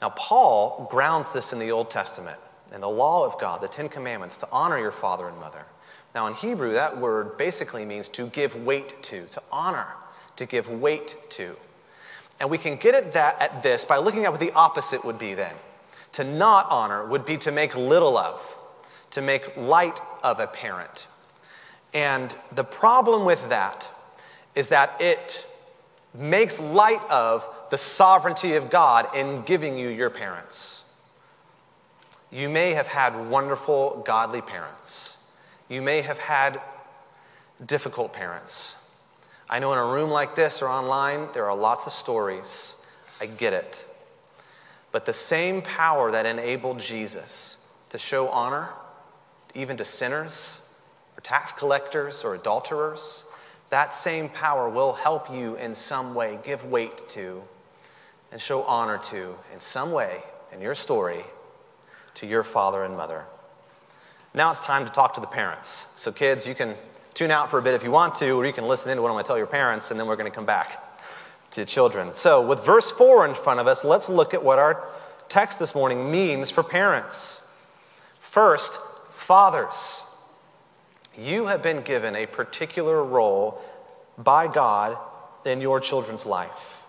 Now, 0.01 0.10
Paul 0.10 0.88
grounds 0.89 1.34
this 1.34 1.53
in 1.53 1.60
the 1.60 1.72
Old 1.72 1.89
Testament, 1.89 2.39
in 2.74 2.82
the 2.82 2.89
law 2.89 3.25
of 3.25 3.39
God, 3.39 3.62
the 3.62 3.67
Ten 3.67 3.89
Commandments, 3.89 4.38
to 4.38 4.48
honor 4.51 4.79
your 4.79 4.91
father 4.91 5.27
and 5.27 5.38
mother. 5.38 5.65
Now, 6.13 6.27
in 6.27 6.34
Hebrew, 6.34 6.72
that 6.74 6.98
word 6.98 7.38
basically 7.38 7.86
means 7.86 8.08
to 8.10 8.27
give 8.27 8.55
weight 8.55 9.01
to, 9.03 9.25
to 9.27 9.44
honor, 9.51 9.88
to 10.38 10.46
give 10.46 10.70
weight 10.70 11.15
to. 11.32 11.55
And 12.39 12.49
we 12.49 12.57
can 12.57 12.75
get 12.75 12.95
at 12.95 13.13
that 13.13 13.41
at 13.41 13.63
this 13.63 13.85
by 13.85 13.97
looking 13.97 14.25
at 14.25 14.31
what 14.31 14.39
the 14.39 14.51
opposite 14.51 15.05
would 15.05 15.17
be 15.19 15.33
then. 15.33 15.53
To 16.13 16.23
not 16.23 16.67
honor 16.69 17.05
would 17.05 17.25
be 17.25 17.37
to 17.37 17.51
make 17.51 17.75
little 17.75 18.17
of, 18.17 18.57
to 19.11 19.21
make 19.21 19.55
light 19.57 19.99
of 20.23 20.39
a 20.39 20.47
parent. 20.47 21.07
And 21.93 22.35
the 22.53 22.63
problem 22.63 23.25
with 23.25 23.49
that 23.49 23.89
is 24.53 24.69
that 24.69 24.99
it 24.99 25.45
makes 26.13 26.59
light 26.59 27.01
of 27.09 27.47
the 27.71 27.77
sovereignty 27.77 28.55
of 28.55 28.69
God 28.69 29.13
in 29.15 29.41
giving 29.43 29.77
you 29.77 29.89
your 29.89 30.09
parents. 30.09 31.01
You 32.31 32.49
may 32.49 32.73
have 32.73 32.87
had 32.87 33.29
wonderful, 33.29 34.01
godly 34.05 34.41
parents. 34.41 35.17
You 35.69 35.81
may 35.81 36.01
have 36.01 36.17
had 36.17 36.61
difficult 37.65 38.13
parents. 38.13 38.84
I 39.49 39.59
know 39.59 39.73
in 39.73 39.79
a 39.79 39.85
room 39.85 40.09
like 40.09 40.35
this 40.35 40.61
or 40.61 40.67
online, 40.67 41.27
there 41.33 41.49
are 41.49 41.55
lots 41.55 41.85
of 41.85 41.93
stories. 41.93 42.85
I 43.21 43.27
get 43.27 43.53
it. 43.53 43.85
But 44.91 45.05
the 45.05 45.13
same 45.13 45.61
power 45.61 46.11
that 46.11 46.25
enabled 46.25 46.79
Jesus 46.79 47.71
to 47.89 47.97
show 47.97 48.29
honor, 48.29 48.69
even 49.53 49.77
to 49.77 49.85
sinners, 49.85 50.79
or 51.17 51.21
tax 51.21 51.51
collectors, 51.51 52.23
or 52.23 52.35
adulterers, 52.35 53.25
that 53.69 53.93
same 53.93 54.29
power 54.29 54.69
will 54.69 54.93
help 54.93 55.31
you 55.31 55.55
in 55.55 55.75
some 55.75 56.15
way 56.15 56.39
give 56.43 56.65
weight 56.65 56.97
to 57.09 57.41
and 58.31 58.41
show 58.41 58.63
honor 58.63 58.97
to 58.97 59.35
in 59.53 59.59
some 59.59 59.91
way 59.91 60.23
in 60.51 60.61
your 60.61 60.75
story 60.75 61.23
to 62.15 62.25
your 62.25 62.43
father 62.43 62.83
and 62.83 62.95
mother. 62.95 63.25
Now 64.33 64.51
it's 64.51 64.59
time 64.59 64.85
to 64.85 64.91
talk 64.91 65.13
to 65.15 65.21
the 65.21 65.27
parents. 65.27 65.93
So, 65.95 66.11
kids, 66.11 66.47
you 66.47 66.55
can 66.55 66.75
tune 67.15 67.31
out 67.31 67.50
for 67.50 67.57
a 67.57 67.62
bit 67.62 67.74
if 67.74 67.84
you 67.84 67.89
want 67.89 68.13
to, 68.15 68.29
or 68.31 68.45
you 68.45 68.53
can 68.53 68.67
listen 68.67 68.91
in 68.91 68.98
to 68.98 69.01
what 69.01 69.07
I'm 69.10 69.15
going 69.15 69.24
to 69.24 69.27
tell 69.27 69.38
your 69.38 69.48
parents, 69.48 69.89
and 69.89 70.00
then 70.00 70.05
we're 70.05 70.17
going 70.17 70.29
to 70.29 70.36
come 70.36 70.45
back 70.45 71.01
to 71.51 71.65
children. 71.65 72.13
So, 72.13 72.45
with 72.45 72.63
verse 72.63 72.91
4 72.91 73.25
in 73.25 73.34
front 73.34 73.60
of 73.60 73.67
us, 73.67 73.84
let's 73.84 74.10
look 74.10 74.34
at 74.34 74.43
what 74.43 74.60
our 74.60 74.86
text 75.29 75.57
this 75.57 75.74
morning 75.74 76.12
means 76.12 76.51
for 76.51 76.62
parents. 76.62 77.50
First, 78.19 78.79
fathers. 79.13 80.03
You 81.17 81.45
have 81.45 81.63
been 81.63 81.81
given 81.81 82.15
a 82.15 82.25
particular 82.25 83.01
role 83.01 83.62
by 84.17 84.48
God 84.48 84.98
in 85.45 85.62
your 85.62 85.79
children's 85.79 86.25
life. 86.25 86.84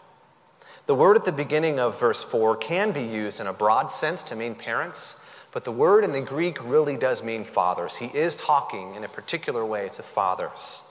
The 0.87 0.95
word 0.95 1.17
at 1.17 1.25
the 1.25 1.33
beginning 1.33 1.79
of 1.79 1.99
verse 1.99 2.23
4 2.23 2.57
can 2.57 2.93
be 2.93 3.03
used 3.03 3.41
in 3.41 3.47
a 3.47 3.53
broad 3.53 3.91
sense 3.91 4.23
to 4.25 4.37
mean 4.37 4.55
parents, 4.55 5.25
but 5.57 5.65
the 5.65 5.73
word 5.73 6.05
in 6.05 6.13
the 6.13 6.21
Greek 6.21 6.63
really 6.69 6.99
does 6.99 7.23
mean 7.23 7.43
fathers. 7.43 7.97
He 7.97 8.09
is 8.09 8.37
talking 8.37 8.95
in 8.95 9.05
a 9.05 9.09
particular 9.09 9.65
way 9.65 9.89
to 9.89 10.03
fathers. 10.03 10.85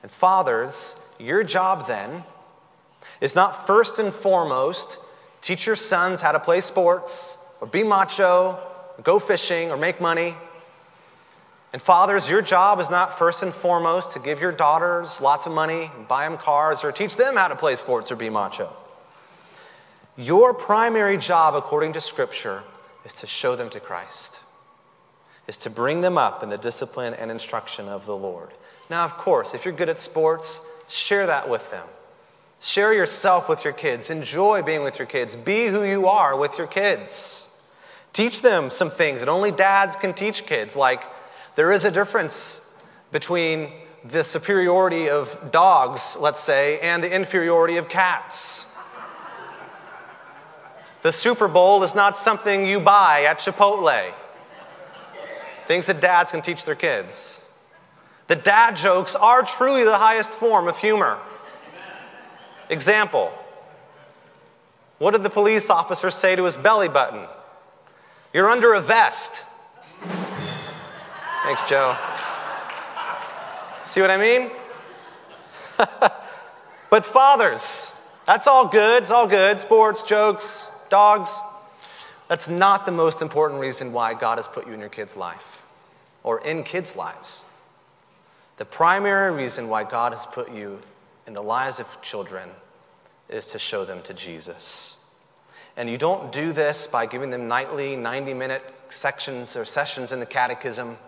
And 0.00 0.10
fathers, 0.10 1.06
your 1.18 1.44
job 1.44 1.86
then 1.86 2.24
is 3.20 3.36
not 3.36 3.66
first 3.66 3.98
and 3.98 4.10
foremost 4.10 4.96
teach 5.42 5.66
your 5.66 5.76
sons 5.76 6.22
how 6.22 6.32
to 6.32 6.40
play 6.40 6.62
sports 6.62 7.54
or 7.60 7.66
be 7.66 7.82
macho 7.82 8.58
or 8.96 9.02
go 9.02 9.18
fishing 9.18 9.70
or 9.70 9.76
make 9.76 10.00
money. 10.00 10.34
And 11.74 11.82
fathers, 11.82 12.26
your 12.26 12.40
job 12.40 12.80
is 12.80 12.88
not 12.88 13.18
first 13.18 13.42
and 13.42 13.52
foremost 13.52 14.12
to 14.12 14.18
give 14.18 14.40
your 14.40 14.50
daughters 14.50 15.20
lots 15.20 15.44
of 15.44 15.52
money, 15.52 15.90
buy 16.08 16.26
them 16.26 16.38
cars, 16.38 16.84
or 16.84 16.90
teach 16.90 17.16
them 17.16 17.36
how 17.36 17.48
to 17.48 17.54
play 17.54 17.74
sports 17.74 18.10
or 18.10 18.16
be 18.16 18.30
macho. 18.30 18.74
Your 20.16 20.54
primary 20.54 21.18
job, 21.18 21.54
according 21.54 21.92
to 21.92 22.00
Scripture, 22.00 22.62
is 23.04 23.12
to 23.14 23.26
show 23.26 23.56
them 23.56 23.70
to 23.70 23.80
Christ, 23.80 24.40
is 25.46 25.56
to 25.58 25.70
bring 25.70 26.00
them 26.00 26.18
up 26.18 26.42
in 26.42 26.48
the 26.48 26.58
discipline 26.58 27.14
and 27.14 27.30
instruction 27.30 27.88
of 27.88 28.06
the 28.06 28.16
Lord. 28.16 28.50
Now, 28.88 29.04
of 29.04 29.16
course, 29.16 29.54
if 29.54 29.64
you're 29.64 29.74
good 29.74 29.88
at 29.88 29.98
sports, 29.98 30.84
share 30.88 31.26
that 31.26 31.48
with 31.48 31.70
them. 31.70 31.86
Share 32.60 32.92
yourself 32.92 33.48
with 33.48 33.64
your 33.64 33.72
kids. 33.72 34.10
Enjoy 34.10 34.62
being 34.62 34.82
with 34.82 34.98
your 34.98 35.06
kids. 35.06 35.34
Be 35.34 35.68
who 35.68 35.82
you 35.82 36.08
are 36.08 36.36
with 36.36 36.58
your 36.58 36.66
kids. 36.66 37.46
Teach 38.12 38.42
them 38.42 38.68
some 38.68 38.90
things 38.90 39.20
that 39.20 39.28
only 39.28 39.50
dads 39.52 39.96
can 39.96 40.12
teach 40.12 40.44
kids, 40.44 40.76
like 40.76 41.04
there 41.54 41.72
is 41.72 41.84
a 41.84 41.90
difference 41.90 42.66
between 43.12 43.72
the 44.04 44.24
superiority 44.24 45.08
of 45.08 45.52
dogs, 45.52 46.16
let's 46.20 46.40
say, 46.40 46.80
and 46.80 47.02
the 47.02 47.14
inferiority 47.14 47.76
of 47.76 47.88
cats. 47.88 48.69
The 51.02 51.12
Super 51.12 51.48
Bowl 51.48 51.82
is 51.82 51.94
not 51.94 52.16
something 52.16 52.66
you 52.66 52.80
buy 52.80 53.24
at 53.24 53.38
Chipotle. 53.38 54.12
Things 55.66 55.86
that 55.86 56.00
dads 56.00 56.32
can 56.32 56.42
teach 56.42 56.64
their 56.64 56.74
kids. 56.74 57.42
The 58.26 58.36
dad 58.36 58.76
jokes 58.76 59.16
are 59.16 59.42
truly 59.42 59.84
the 59.84 59.96
highest 59.96 60.36
form 60.36 60.68
of 60.68 60.78
humor. 60.78 61.18
Example 62.68 63.32
What 64.98 65.12
did 65.12 65.22
the 65.22 65.30
police 65.30 65.70
officer 65.70 66.10
say 66.10 66.36
to 66.36 66.44
his 66.44 66.56
belly 66.56 66.88
button? 66.88 67.26
You're 68.32 68.48
under 68.48 68.74
a 68.74 68.80
vest. 68.80 69.44
Thanks, 71.44 71.68
Joe. 71.68 71.96
See 73.84 74.00
what 74.00 74.10
I 74.10 74.16
mean? 74.16 74.50
but 76.90 77.04
fathers, 77.04 78.08
that's 78.26 78.46
all 78.46 78.68
good. 78.68 79.02
It's 79.02 79.10
all 79.10 79.26
good. 79.26 79.58
Sports, 79.58 80.04
jokes, 80.04 80.69
dogs. 80.90 81.40
That's 82.28 82.48
not 82.48 82.86
the 82.86 82.92
most 82.92 83.22
important 83.22 83.60
reason 83.60 83.92
why 83.92 84.14
God 84.14 84.38
has 84.38 84.46
put 84.46 84.66
you 84.66 84.72
in 84.72 84.80
your 84.80 84.88
kid's 84.88 85.16
life 85.16 85.62
or 86.22 86.40
in 86.42 86.62
kids' 86.62 86.94
lives. 86.94 87.44
The 88.58 88.64
primary 88.64 89.32
reason 89.32 89.68
why 89.68 89.84
God 89.84 90.12
has 90.12 90.26
put 90.26 90.52
you 90.52 90.80
in 91.26 91.32
the 91.32 91.42
lives 91.42 91.80
of 91.80 92.02
children 92.02 92.48
is 93.28 93.46
to 93.46 93.58
show 93.58 93.84
them 93.84 94.02
to 94.02 94.14
Jesus. 94.14 95.16
And 95.76 95.88
you 95.88 95.96
don't 95.96 96.30
do 96.30 96.52
this 96.52 96.86
by 96.86 97.06
giving 97.06 97.30
them 97.30 97.48
nightly 97.48 97.96
90 97.96 98.34
minute 98.34 98.62
sections 98.90 99.56
or 99.56 99.64
sessions 99.64 100.12
in 100.12 100.20
the 100.20 100.26
catechism. 100.26 100.98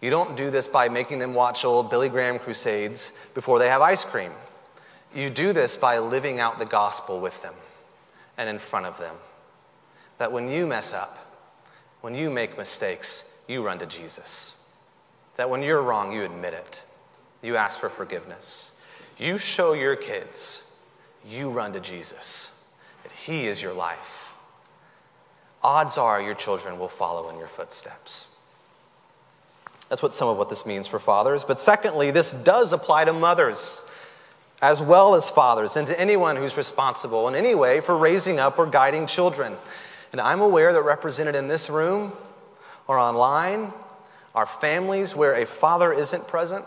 You 0.00 0.10
don't 0.10 0.36
do 0.36 0.50
this 0.50 0.66
by 0.66 0.88
making 0.88 1.18
them 1.18 1.34
watch 1.34 1.64
old 1.64 1.90
Billy 1.90 2.08
Graham 2.08 2.38
crusades 2.38 3.12
before 3.34 3.58
they 3.58 3.68
have 3.68 3.82
ice 3.82 4.04
cream. 4.04 4.32
You 5.14 5.28
do 5.30 5.52
this 5.52 5.76
by 5.76 5.98
living 5.98 6.40
out 6.40 6.58
the 6.58 6.64
gospel 6.64 7.20
with 7.20 7.40
them 7.42 7.54
and 8.38 8.48
in 8.48 8.58
front 8.58 8.86
of 8.86 8.96
them. 8.96 9.14
That 10.16 10.32
when 10.32 10.48
you 10.48 10.66
mess 10.66 10.94
up, 10.94 11.18
when 12.00 12.14
you 12.14 12.30
make 12.30 12.56
mistakes, 12.56 13.44
you 13.48 13.64
run 13.64 13.78
to 13.80 13.86
Jesus. 13.86 14.72
That 15.36 15.50
when 15.50 15.62
you're 15.62 15.82
wrong, 15.82 16.12
you 16.12 16.22
admit 16.22 16.54
it. 16.54 16.82
You 17.42 17.56
ask 17.56 17.78
for 17.78 17.88
forgiveness. 17.88 18.80
You 19.18 19.36
show 19.36 19.72
your 19.72 19.96
kids, 19.96 20.80
you 21.26 21.50
run 21.50 21.72
to 21.72 21.80
Jesus, 21.80 22.72
that 23.02 23.12
He 23.12 23.46
is 23.46 23.60
your 23.60 23.72
life. 23.72 24.32
Odds 25.62 25.98
are 25.98 26.22
your 26.22 26.34
children 26.34 26.78
will 26.78 26.88
follow 26.88 27.28
in 27.30 27.36
your 27.36 27.48
footsteps. 27.48 28.28
That's 29.88 30.02
what 30.02 30.14
some 30.14 30.28
of 30.28 30.38
what 30.38 30.50
this 30.50 30.66
means 30.66 30.86
for 30.86 30.98
fathers. 30.98 31.44
But 31.44 31.58
secondly, 31.58 32.10
this 32.10 32.32
does 32.32 32.72
apply 32.72 33.06
to 33.06 33.12
mothers 33.12 33.90
as 34.60 34.82
well 34.82 35.14
as 35.14 35.30
fathers, 35.30 35.76
and 35.76 35.86
to 35.86 36.00
anyone 36.00 36.36
who's 36.36 36.56
responsible 36.56 37.28
in 37.28 37.34
any 37.34 37.54
way 37.54 37.80
for 37.80 37.96
raising 37.96 38.40
up 38.40 38.58
or 38.58 38.66
guiding 38.66 39.06
children. 39.06 39.56
And 40.10 40.20
I'm 40.20 40.40
aware 40.40 40.72
that 40.72 40.82
represented 40.82 41.34
in 41.34 41.48
this 41.48 41.70
room 41.70 42.12
or 42.88 42.98
online 42.98 43.72
are 44.34 44.46
families 44.46 45.14
where 45.14 45.34
a 45.34 45.46
father 45.46 45.92
isn't 45.92 46.26
present, 46.26 46.64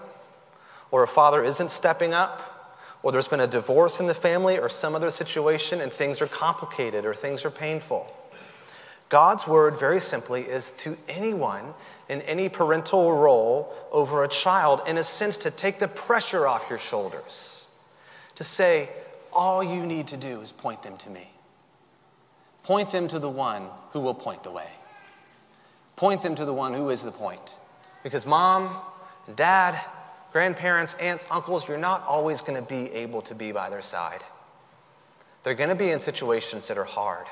or 0.89 1.03
a 1.03 1.07
father 1.07 1.43
isn't 1.43 1.69
stepping 1.69 2.13
up, 2.13 2.79
or 3.03 3.11
there's 3.11 3.27
been 3.27 3.39
a 3.39 3.47
divorce 3.47 3.99
in 3.99 4.07
the 4.07 4.13
family 4.13 4.57
or 4.57 4.69
some 4.69 4.95
other 4.95 5.09
situation 5.09 5.81
and 5.81 5.91
things 5.91 6.21
are 6.21 6.27
complicated 6.27 7.05
or 7.05 7.13
things 7.13 7.43
are 7.45 7.51
painful. 7.51 8.13
God's 9.09 9.47
word, 9.47 9.77
very 9.77 9.99
simply, 9.99 10.43
is 10.43 10.71
to 10.77 10.95
anyone 11.09 11.73
in 12.07 12.21
any 12.21 12.47
parental 12.47 13.11
role 13.11 13.73
over 13.91 14.23
a 14.23 14.27
child, 14.27 14.81
in 14.87 14.97
a 14.97 15.03
sense, 15.03 15.37
to 15.37 15.51
take 15.51 15.79
the 15.79 15.87
pressure 15.87 16.47
off 16.47 16.67
your 16.69 16.79
shoulders 16.79 17.70
to 18.41 18.47
say, 18.47 18.89
all 19.31 19.63
you 19.63 19.85
need 19.85 20.07
to 20.07 20.17
do 20.17 20.41
is 20.41 20.51
point 20.51 20.81
them 20.81 20.97
to 20.97 21.11
me. 21.11 21.29
Point 22.63 22.91
them 22.91 23.07
to 23.09 23.19
the 23.19 23.29
one 23.29 23.67
who 23.91 23.99
will 23.99 24.15
point 24.15 24.41
the 24.43 24.49
way. 24.49 24.67
Point 25.95 26.23
them 26.23 26.33
to 26.33 26.43
the 26.43 26.53
one 26.53 26.73
who 26.73 26.89
is 26.89 27.03
the 27.03 27.11
point. 27.11 27.59
Because 28.01 28.25
mom, 28.25 28.75
dad, 29.35 29.79
grandparents, 30.31 30.95
aunts, 30.95 31.27
uncles, 31.29 31.67
you're 31.67 31.77
not 31.77 32.03
always 32.07 32.41
going 32.41 32.59
to 32.59 32.67
be 32.67 32.91
able 32.91 33.21
to 33.21 33.35
be 33.35 33.51
by 33.51 33.69
their 33.69 33.83
side. 33.83 34.23
They're 35.43 35.53
going 35.53 35.69
to 35.69 35.75
be 35.75 35.91
in 35.91 35.99
situations 35.99 36.67
that 36.67 36.79
are 36.79 36.83
hard 36.83 37.27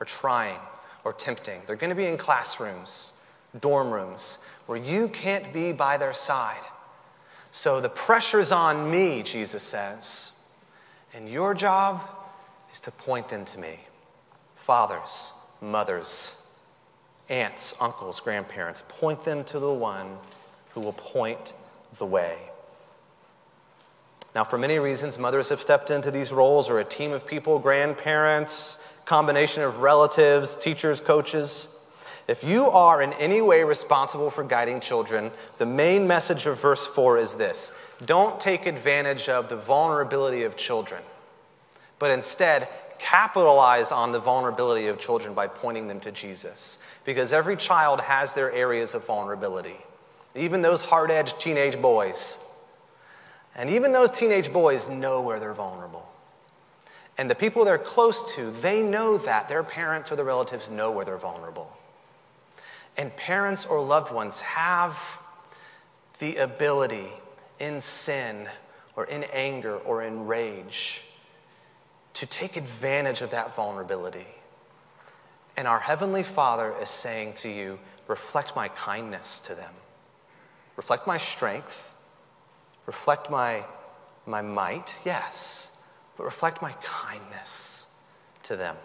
or 0.00 0.06
trying 0.06 0.58
or 1.04 1.12
tempting. 1.12 1.60
They're 1.66 1.76
going 1.76 1.90
to 1.90 1.96
be 1.96 2.06
in 2.06 2.16
classrooms 2.16 3.22
dorm 3.60 3.90
rooms 3.90 4.48
where 4.64 4.78
you 4.78 5.08
can't 5.08 5.52
be 5.52 5.72
by 5.72 5.98
their 5.98 6.14
side. 6.14 6.64
So 7.50 7.82
the 7.82 7.90
pressure's 7.90 8.50
on 8.50 8.90
me, 8.90 9.22
Jesus 9.22 9.62
says. 9.62 10.33
And 11.14 11.28
your 11.28 11.54
job 11.54 12.00
is 12.72 12.80
to 12.80 12.90
point 12.90 13.28
them 13.28 13.44
to 13.44 13.58
me. 13.58 13.78
Fathers, 14.56 15.32
mothers, 15.60 16.44
aunts, 17.28 17.74
uncles, 17.80 18.18
grandparents, 18.18 18.82
point 18.88 19.22
them 19.22 19.44
to 19.44 19.58
the 19.58 19.72
one 19.72 20.18
who 20.70 20.80
will 20.80 20.92
point 20.92 21.54
the 21.98 22.06
way. 22.06 22.36
Now, 24.34 24.42
for 24.42 24.58
many 24.58 24.80
reasons, 24.80 25.16
mothers 25.16 25.50
have 25.50 25.62
stepped 25.62 25.90
into 25.90 26.10
these 26.10 26.32
roles, 26.32 26.68
or 26.68 26.80
a 26.80 26.84
team 26.84 27.12
of 27.12 27.24
people, 27.24 27.60
grandparents, 27.60 29.00
combination 29.04 29.62
of 29.62 29.78
relatives, 29.80 30.56
teachers, 30.56 31.00
coaches. 31.00 31.83
If 32.26 32.42
you 32.42 32.70
are 32.70 33.02
in 33.02 33.12
any 33.14 33.42
way 33.42 33.64
responsible 33.64 34.30
for 34.30 34.44
guiding 34.44 34.80
children, 34.80 35.30
the 35.58 35.66
main 35.66 36.06
message 36.06 36.46
of 36.46 36.60
verse 36.60 36.86
4 36.86 37.18
is 37.18 37.34
this 37.34 37.72
don't 38.04 38.40
take 38.40 38.66
advantage 38.66 39.28
of 39.28 39.48
the 39.48 39.56
vulnerability 39.56 40.44
of 40.44 40.56
children, 40.56 41.02
but 41.98 42.10
instead 42.10 42.68
capitalize 42.98 43.92
on 43.92 44.12
the 44.12 44.18
vulnerability 44.18 44.86
of 44.86 44.98
children 44.98 45.34
by 45.34 45.46
pointing 45.46 45.86
them 45.86 46.00
to 46.00 46.10
Jesus. 46.10 46.78
Because 47.04 47.34
every 47.34 47.56
child 47.56 48.00
has 48.00 48.32
their 48.32 48.50
areas 48.52 48.94
of 48.94 49.04
vulnerability, 49.04 49.76
even 50.34 50.62
those 50.62 50.80
hard 50.80 51.10
edged 51.10 51.38
teenage 51.38 51.80
boys. 51.80 52.38
And 53.54 53.70
even 53.70 53.92
those 53.92 54.10
teenage 54.10 54.52
boys 54.52 54.88
know 54.88 55.20
where 55.20 55.38
they're 55.38 55.54
vulnerable. 55.54 56.08
And 57.18 57.30
the 57.30 57.34
people 57.34 57.64
they're 57.64 57.78
close 57.78 58.34
to, 58.34 58.50
they 58.50 58.82
know 58.82 59.18
that. 59.18 59.48
Their 59.48 59.62
parents 59.62 60.10
or 60.10 60.16
their 60.16 60.24
relatives 60.24 60.70
know 60.70 60.90
where 60.90 61.04
they're 61.04 61.18
vulnerable. 61.18 61.70
And 62.96 63.14
parents 63.16 63.66
or 63.66 63.80
loved 63.80 64.12
ones 64.12 64.40
have 64.42 64.98
the 66.18 66.36
ability 66.36 67.08
in 67.58 67.80
sin 67.80 68.48
or 68.96 69.04
in 69.06 69.24
anger 69.32 69.76
or 69.78 70.02
in 70.02 70.26
rage 70.26 71.02
to 72.14 72.26
take 72.26 72.56
advantage 72.56 73.22
of 73.22 73.30
that 73.30 73.54
vulnerability. 73.56 74.26
And 75.56 75.66
our 75.66 75.80
Heavenly 75.80 76.22
Father 76.22 76.72
is 76.80 76.88
saying 76.88 77.32
to 77.34 77.48
you, 77.48 77.78
reflect 78.06 78.54
my 78.54 78.68
kindness 78.68 79.40
to 79.40 79.54
them, 79.54 79.72
reflect 80.76 81.06
my 81.06 81.18
strength 81.18 81.94
Reflect 82.86 83.30
my, 83.30 83.64
my 84.26 84.42
might, 84.42 84.94
yes, 85.04 85.82
but 86.16 86.24
reflect 86.24 86.60
my 86.60 86.72
kindness 86.82 87.92
to 88.44 88.56
them. 88.56 88.76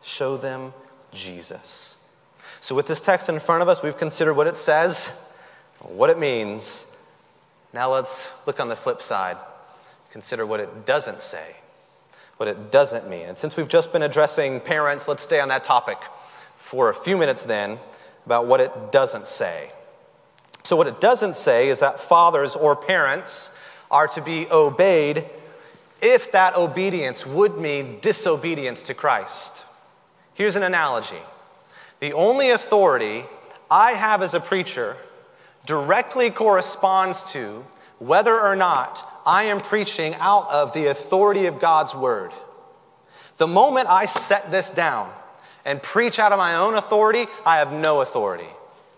Show 0.00 0.36
them 0.36 0.72
Jesus. 1.12 2.01
So, 2.62 2.76
with 2.76 2.86
this 2.86 3.00
text 3.00 3.28
in 3.28 3.40
front 3.40 3.60
of 3.60 3.68
us, 3.68 3.82
we've 3.82 3.98
considered 3.98 4.34
what 4.34 4.46
it 4.46 4.56
says, 4.56 5.08
what 5.80 6.10
it 6.10 6.18
means. 6.18 6.96
Now, 7.72 7.92
let's 7.92 8.30
look 8.46 8.60
on 8.60 8.68
the 8.68 8.76
flip 8.76 9.02
side, 9.02 9.36
consider 10.12 10.46
what 10.46 10.60
it 10.60 10.86
doesn't 10.86 11.22
say, 11.22 11.56
what 12.36 12.48
it 12.48 12.70
doesn't 12.70 13.10
mean. 13.10 13.26
And 13.26 13.36
since 13.36 13.56
we've 13.56 13.68
just 13.68 13.92
been 13.92 14.04
addressing 14.04 14.60
parents, 14.60 15.08
let's 15.08 15.24
stay 15.24 15.40
on 15.40 15.48
that 15.48 15.64
topic 15.64 15.98
for 16.56 16.88
a 16.88 16.94
few 16.94 17.16
minutes 17.16 17.42
then 17.42 17.80
about 18.26 18.46
what 18.46 18.60
it 18.60 18.92
doesn't 18.92 19.26
say. 19.26 19.72
So, 20.62 20.76
what 20.76 20.86
it 20.86 21.00
doesn't 21.00 21.34
say 21.34 21.68
is 21.68 21.80
that 21.80 21.98
fathers 21.98 22.54
or 22.54 22.76
parents 22.76 23.60
are 23.90 24.06
to 24.06 24.22
be 24.22 24.46
obeyed 24.52 25.28
if 26.00 26.30
that 26.30 26.54
obedience 26.54 27.26
would 27.26 27.58
mean 27.58 27.98
disobedience 28.00 28.84
to 28.84 28.94
Christ. 28.94 29.64
Here's 30.34 30.54
an 30.54 30.62
analogy 30.62 31.18
the 32.02 32.14
only 32.14 32.50
authority 32.50 33.24
I 33.70 33.92
have 33.92 34.24
as 34.24 34.34
a 34.34 34.40
preacher 34.40 34.96
directly 35.66 36.30
corresponds 36.30 37.30
to 37.30 37.64
whether 38.00 38.40
or 38.40 38.56
not 38.56 39.04
I 39.24 39.44
am 39.44 39.60
preaching 39.60 40.16
out 40.16 40.50
of 40.50 40.74
the 40.74 40.86
authority 40.86 41.46
of 41.46 41.60
God's 41.60 41.94
word. 41.94 42.32
The 43.36 43.46
moment 43.46 43.88
I 43.88 44.06
set 44.06 44.50
this 44.50 44.68
down 44.68 45.12
and 45.64 45.80
preach 45.80 46.18
out 46.18 46.32
of 46.32 46.38
my 46.38 46.56
own 46.56 46.74
authority, 46.74 47.26
I 47.46 47.58
have 47.58 47.72
no 47.72 48.00
authority 48.00 48.50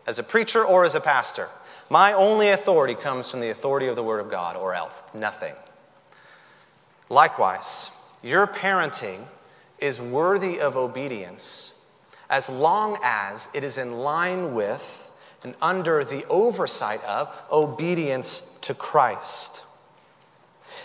as 0.07 0.19
a 0.19 0.23
preacher 0.23 0.65
or 0.65 0.87
as 0.87 0.95
a 0.95 1.01
pastor. 1.01 1.51
My 1.91 2.15
only 2.15 2.49
authority 2.49 2.95
comes 2.95 3.31
from 3.31 3.41
the 3.41 3.51
authority 3.51 3.89
of 3.89 3.97
the 3.97 4.03
Word 4.03 4.21
of 4.21 4.31
God, 4.31 4.57
or 4.57 4.73
else 4.75 5.03
nothing. 5.15 5.53
Likewise, 7.11 7.91
your 8.23 8.47
parenting 8.47 9.27
is 9.79 10.01
worthy 10.01 10.59
of 10.59 10.79
obedience 10.79 11.74
as 12.31 12.49
long 12.49 12.99
as 13.03 13.49
it 13.55 13.65
is 13.65 13.79
in 13.79 13.99
line 13.99 14.55
with 14.55 15.11
and 15.43 15.55
under 15.61 16.05
the 16.05 16.27
oversight 16.29 17.05
of 17.05 17.31
obedience 17.53 18.59
to 18.63 18.75
Christ. 18.75 19.65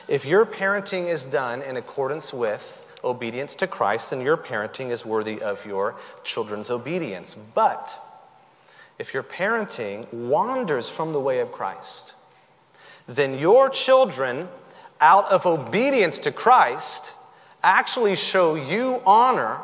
If 0.08 0.25
your 0.25 0.45
parenting 0.45 1.08
is 1.08 1.25
done 1.25 1.62
in 1.62 1.78
accordance 1.78 2.34
with 2.34 2.86
obedience 3.04 3.56
to 3.56 3.67
Christ, 3.67 4.10
then 4.10 4.21
your 4.21 4.36
parenting 4.38 4.89
is 4.89 5.06
worthy 5.06 5.41
of 5.41 5.65
your 5.65 5.95
children's 6.23 6.69
obedience. 6.69 7.36
But 7.36 7.95
if 8.97 9.13
your 9.13 9.23
parenting 9.23 10.12
wanders 10.12 10.89
from 10.89 11.13
the 11.13 11.19
way 11.19 11.39
of 11.39 11.52
Christ, 11.52 12.15
then 13.08 13.39
your 13.39 13.69
children, 13.69 14.49
out 14.99 15.32
of 15.32 15.45
obedience 15.45 16.19
to 16.19 16.32
Christ, 16.32 17.13
actually 17.63 18.15
show 18.17 18.56
you 18.56 19.02
honor 19.06 19.62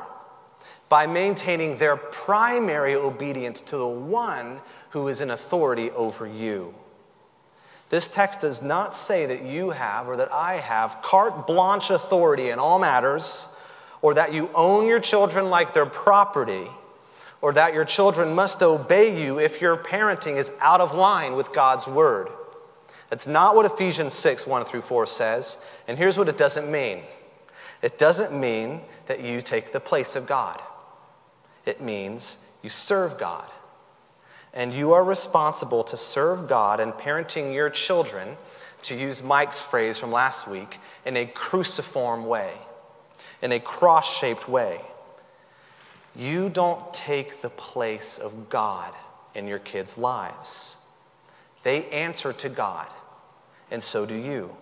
by 0.90 1.08
maintaining 1.08 1.78
their 1.78 1.98
primary 1.98 2.96
obedience 2.96 3.62
to 3.62 3.78
the 3.78 3.88
one 3.88 4.60
who 4.92 5.08
is 5.08 5.22
in 5.22 5.32
authority 5.32 5.92
over 5.92 6.28
you. 6.28 6.74
This 7.90 8.08
text 8.08 8.42
does 8.42 8.62
not 8.62 8.96
say 8.96 9.26
that 9.26 9.44
you 9.44 9.72
have 9.72 10.08
or 10.08 10.18
that 10.18 10.32
I 10.32 10.58
have 10.58 11.02
carte 11.02 11.48
blanche 11.48 11.90
authority 11.90 12.50
in 12.50 12.60
all 12.60 12.80
matters, 12.80 13.56
or 14.02 14.14
that 14.16 14.34
you 14.34 14.50
own 14.54 14.88
your 14.88 15.00
children 15.00 15.50
like 15.50 15.74
their 15.74 15.86
property 15.86 16.68
or 17.42 17.54
that 17.54 17.74
your 17.74 17.86
children 17.86 18.34
must 18.34 18.64
obey 18.64 19.24
you 19.24 19.40
if 19.40 19.62
your 19.62 19.78
parenting 19.78 20.36
is 20.36 20.52
out 20.62 20.82
of 20.82 20.96
line 20.96 21.36
with 21.36 21.54
God's 21.54 21.88
word. 21.88 22.28
That's 23.10 23.28
not 23.28 23.56
what 23.56 23.66
Ephesians 23.66 24.14
6 24.14 24.48
1 24.48 24.66
through 24.66 24.82
4 24.82 25.06
says. 25.06 25.60
And 25.88 25.98
here's 25.98 26.18
what 26.18 26.28
it 26.28 26.38
doesn't 26.38 26.72
mean 26.72 27.04
it 27.82 27.98
doesn't 27.98 28.32
mean 28.32 28.82
that 29.06 29.20
you 29.22 29.42
take 29.42 29.72
the 29.72 29.80
place 29.80 30.16
of 30.16 30.26
God, 30.26 30.60
it 31.66 31.82
means 31.82 32.50
you 32.64 32.70
serve 32.70 33.18
God. 33.18 33.50
And 34.54 34.72
you 34.72 34.94
are 34.94 35.04
responsible 35.04 35.84
to 35.86 35.98
serve 35.98 36.48
God 36.48 36.80
and 36.80 36.94
parenting 36.94 37.54
your 37.54 37.70
children, 37.70 38.38
to 38.84 38.96
use 38.96 39.22
Mike's 39.22 39.62
phrase 39.62 39.98
from 39.98 40.12
last 40.12 40.48
week, 40.48 40.78
in 41.06 41.18
a 41.18 41.26
cruciform 41.26 42.26
way, 42.26 42.54
in 43.42 43.52
a 43.52 43.60
cross 43.60 44.18
shaped 44.18 44.48
way. 44.48 44.80
You 46.16 46.50
don't 46.50 46.94
take 46.94 47.42
the 47.42 47.50
place 47.50 48.18
of 48.18 48.50
God 48.50 48.94
in 49.34 49.48
your 49.48 49.60
kids' 49.60 49.98
lives. 49.98 50.78
They 51.64 51.90
answer 51.90 52.32
to 52.32 52.48
God, 52.48 52.88
and 53.70 53.84
so 53.84 54.06
do 54.06 54.16
you. 54.16 54.56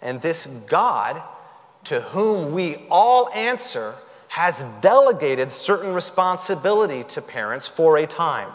And 0.00 0.20
this 0.22 0.46
God, 0.46 1.22
to 1.84 2.00
whom 2.00 2.52
we 2.52 2.76
all 2.88 3.28
answer, 3.30 3.94
has 4.34 4.64
delegated 4.80 5.52
certain 5.52 5.94
responsibility 5.94 7.04
to 7.04 7.22
parents 7.22 7.68
for 7.68 7.98
a 7.98 8.04
time. 8.04 8.50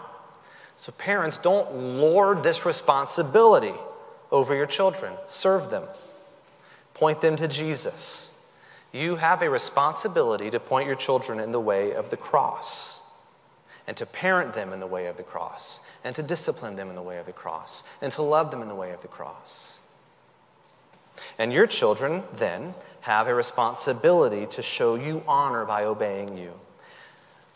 So, 0.76 0.92
parents, 0.92 1.38
don't 1.38 1.74
lord 1.74 2.44
this 2.44 2.66
responsibility 2.66 3.72
over 4.30 4.54
your 4.54 4.66
children. 4.66 5.14
Serve 5.28 5.70
them, 5.70 5.84
point 6.96 7.22
them 7.22 7.38
to 7.38 7.48
Jesus. 7.48 8.46
You 8.92 9.16
have 9.16 9.42
a 9.42 9.50
responsibility 9.50 10.50
to 10.50 10.60
point 10.60 10.86
your 10.86 10.98
children 10.98 11.40
in 11.40 11.54
the 11.54 11.62
way 11.62 11.94
of 11.94 12.10
the 12.10 12.18
cross, 12.18 13.00
and 13.88 13.96
to 13.96 14.06
parent 14.06 14.52
them 14.52 14.74
in 14.74 14.82
the 14.82 14.88
way 14.88 15.06
of 15.06 15.16
the 15.16 15.24
cross, 15.24 15.80
and 16.04 16.14
to 16.14 16.22
discipline 16.22 16.76
them 16.76 16.90
in 16.90 16.96
the 16.96 17.02
way 17.02 17.20
of 17.20 17.26
the 17.26 17.32
cross, 17.32 17.86
and 18.02 18.12
to 18.12 18.22
love 18.22 18.52
them 18.52 18.62
in 18.62 18.68
the 18.68 18.76
way 18.76 18.92
of 18.92 19.02
the 19.02 19.08
cross. 19.08 19.80
And 21.38 21.54
your 21.54 21.68
children 21.68 22.24
then 22.34 22.74
have 23.02 23.28
a 23.28 23.34
responsibility 23.34 24.46
to 24.48 24.62
show 24.62 24.96
you 24.96 25.24
honor 25.28 25.66
by 25.66 25.86
obeying 25.86 26.38
you. 26.38 26.54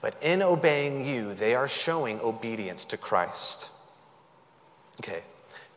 But 0.01 0.15
in 0.21 0.41
obeying 0.41 1.05
you, 1.05 1.33
they 1.33 1.55
are 1.55 1.67
showing 1.67 2.19
obedience 2.21 2.85
to 2.85 2.97
Christ. 2.97 3.71
Okay, 5.01 5.23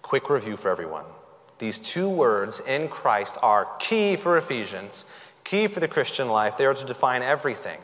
quick 0.03 0.29
review 0.29 0.57
for 0.57 0.71
everyone. 0.71 1.05
These 1.59 1.79
two 1.79 2.09
words 2.09 2.61
in 2.61 2.89
Christ 2.89 3.39
are 3.43 3.69
key 3.79 4.17
for 4.17 4.37
Ephesians 4.37 5.07
Key 5.47 5.69
for 5.69 5.79
the 5.79 5.87
Christian 5.87 6.27
life, 6.27 6.57
they 6.57 6.67
are 6.67 6.75
to 6.75 6.85
define 6.85 7.23
everything. 7.23 7.79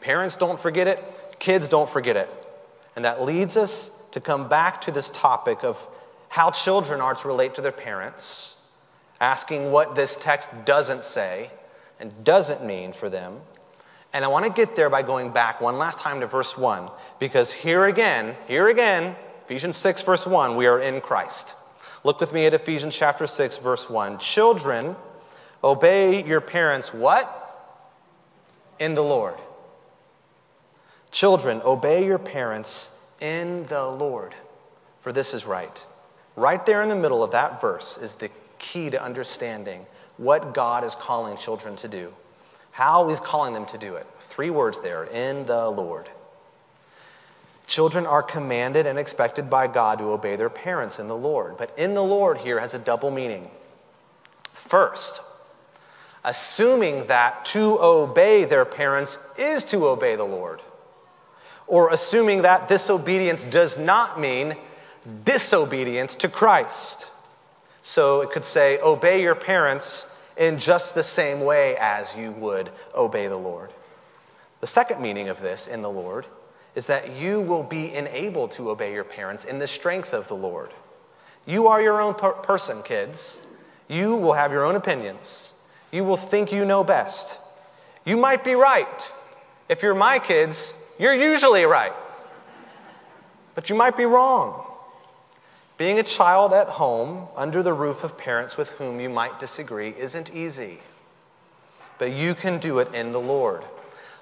Parents 0.00 0.36
don't 0.36 0.58
forget 0.58 0.86
it, 0.86 1.02
kids 1.40 1.68
don't 1.68 1.88
forget 1.88 2.14
it. 2.14 2.30
And 2.94 3.04
that 3.04 3.22
leads 3.22 3.56
us 3.56 4.08
to 4.10 4.20
come 4.20 4.48
back 4.48 4.82
to 4.82 4.92
this 4.92 5.10
topic 5.10 5.64
of 5.64 5.84
how 6.28 6.52
children 6.52 7.00
are 7.00 7.16
to 7.16 7.26
relate 7.26 7.56
to 7.56 7.60
their 7.60 7.72
parents, 7.72 8.57
asking 9.20 9.72
what 9.72 9.94
this 9.94 10.16
text 10.16 10.50
doesn't 10.64 11.04
say 11.04 11.50
and 12.00 12.24
doesn't 12.24 12.64
mean 12.64 12.92
for 12.92 13.08
them, 13.08 13.40
And 14.12 14.24
I 14.24 14.28
want 14.28 14.46
to 14.46 14.52
get 14.52 14.74
there 14.74 14.88
by 14.88 15.02
going 15.02 15.30
back 15.30 15.60
one 15.60 15.78
last 15.78 15.98
time 15.98 16.20
to 16.20 16.26
verse 16.26 16.56
1, 16.56 16.90
because 17.18 17.52
here 17.52 17.84
again, 17.84 18.36
here 18.46 18.68
again, 18.68 19.14
Ephesians 19.44 19.76
6, 19.76 20.02
verse 20.02 20.26
1, 20.26 20.56
we 20.56 20.66
are 20.66 20.80
in 20.80 21.00
Christ. 21.00 21.54
Look 22.04 22.20
with 22.20 22.32
me 22.32 22.46
at 22.46 22.54
Ephesians 22.54 22.96
chapter 22.96 23.26
6, 23.26 23.58
verse 23.58 23.90
1. 23.90 24.18
Children, 24.18 24.96
obey 25.62 26.24
your 26.24 26.40
parents, 26.40 26.94
what? 26.94 27.34
In 28.78 28.94
the 28.94 29.02
Lord. 29.02 29.36
Children, 31.10 31.60
obey 31.64 32.06
your 32.06 32.18
parents 32.18 33.14
in 33.20 33.66
the 33.66 33.86
Lord, 33.86 34.34
for 35.00 35.12
this 35.12 35.34
is 35.34 35.44
right. 35.44 35.84
Right 36.34 36.64
there 36.64 36.82
in 36.82 36.88
the 36.88 36.96
middle 36.96 37.22
of 37.22 37.32
that 37.32 37.60
verse 37.60 37.98
is 37.98 38.14
the 38.14 38.30
key 38.58 38.90
to 38.90 39.02
understanding 39.02 39.86
what 40.16 40.54
God 40.54 40.84
is 40.84 40.94
calling 40.94 41.36
children 41.36 41.76
to 41.76 41.88
do, 41.88 42.12
how 42.70 43.08
He's 43.08 43.20
calling 43.20 43.54
them 43.54 43.66
to 43.66 43.78
do 43.78 43.94
it. 43.94 44.06
Three 44.20 44.50
words 44.50 44.80
there 44.80 45.04
in 45.04 45.46
the 45.46 45.68
Lord. 45.70 46.08
Children 47.66 48.06
are 48.06 48.22
commanded 48.22 48.86
and 48.86 48.98
expected 48.98 49.50
by 49.50 49.66
God 49.66 49.98
to 49.98 50.10
obey 50.10 50.36
their 50.36 50.48
parents 50.48 50.98
in 50.98 51.06
the 51.06 51.16
Lord. 51.16 51.58
But 51.58 51.72
in 51.76 51.92
the 51.94 52.02
Lord 52.02 52.38
here 52.38 52.58
has 52.58 52.72
a 52.72 52.78
double 52.78 53.10
meaning. 53.10 53.50
First, 54.52 55.20
assuming 56.24 57.06
that 57.06 57.44
to 57.46 57.78
obey 57.80 58.44
their 58.44 58.64
parents 58.64 59.18
is 59.38 59.64
to 59.64 59.86
obey 59.86 60.16
the 60.16 60.24
Lord, 60.24 60.60
or 61.66 61.90
assuming 61.90 62.42
that 62.42 62.68
this 62.68 62.88
obedience 62.90 63.44
does 63.44 63.78
not 63.78 64.18
mean 64.18 64.56
disobedience 65.24 66.14
to 66.16 66.28
Christ. 66.28 67.10
So 67.88 68.20
it 68.20 68.30
could 68.30 68.44
say, 68.44 68.78
obey 68.80 69.22
your 69.22 69.34
parents 69.34 70.20
in 70.36 70.58
just 70.58 70.94
the 70.94 71.02
same 71.02 71.40
way 71.40 71.74
as 71.78 72.14
you 72.14 72.32
would 72.32 72.70
obey 72.94 73.28
the 73.28 73.38
Lord. 73.38 73.72
The 74.60 74.66
second 74.66 75.00
meaning 75.00 75.30
of 75.30 75.40
this 75.40 75.66
in 75.66 75.80
the 75.80 75.88
Lord 75.88 76.26
is 76.74 76.86
that 76.88 77.16
you 77.16 77.40
will 77.40 77.62
be 77.62 77.94
enabled 77.94 78.50
to 78.52 78.68
obey 78.68 78.92
your 78.92 79.04
parents 79.04 79.46
in 79.46 79.58
the 79.58 79.66
strength 79.66 80.12
of 80.12 80.28
the 80.28 80.36
Lord. 80.36 80.74
You 81.46 81.68
are 81.68 81.80
your 81.80 82.02
own 82.02 82.12
per- 82.12 82.32
person, 82.32 82.82
kids. 82.82 83.40
You 83.88 84.16
will 84.16 84.34
have 84.34 84.52
your 84.52 84.66
own 84.66 84.74
opinions. 84.76 85.58
You 85.90 86.04
will 86.04 86.18
think 86.18 86.52
you 86.52 86.66
know 86.66 86.84
best. 86.84 87.38
You 88.04 88.18
might 88.18 88.44
be 88.44 88.52
right. 88.52 89.10
If 89.70 89.82
you're 89.82 89.94
my 89.94 90.18
kids, 90.18 90.74
you're 90.98 91.14
usually 91.14 91.64
right. 91.64 91.94
But 93.54 93.70
you 93.70 93.76
might 93.76 93.96
be 93.96 94.04
wrong. 94.04 94.67
Being 95.78 96.00
a 96.00 96.02
child 96.02 96.52
at 96.52 96.68
home 96.68 97.28
under 97.36 97.62
the 97.62 97.72
roof 97.72 98.02
of 98.02 98.18
parents 98.18 98.56
with 98.56 98.70
whom 98.70 98.98
you 98.98 99.08
might 99.08 99.38
disagree 99.38 99.94
isn't 99.96 100.34
easy, 100.34 100.78
but 101.98 102.10
you 102.10 102.34
can 102.34 102.58
do 102.58 102.80
it 102.80 102.92
in 102.92 103.12
the 103.12 103.20
Lord. 103.20 103.62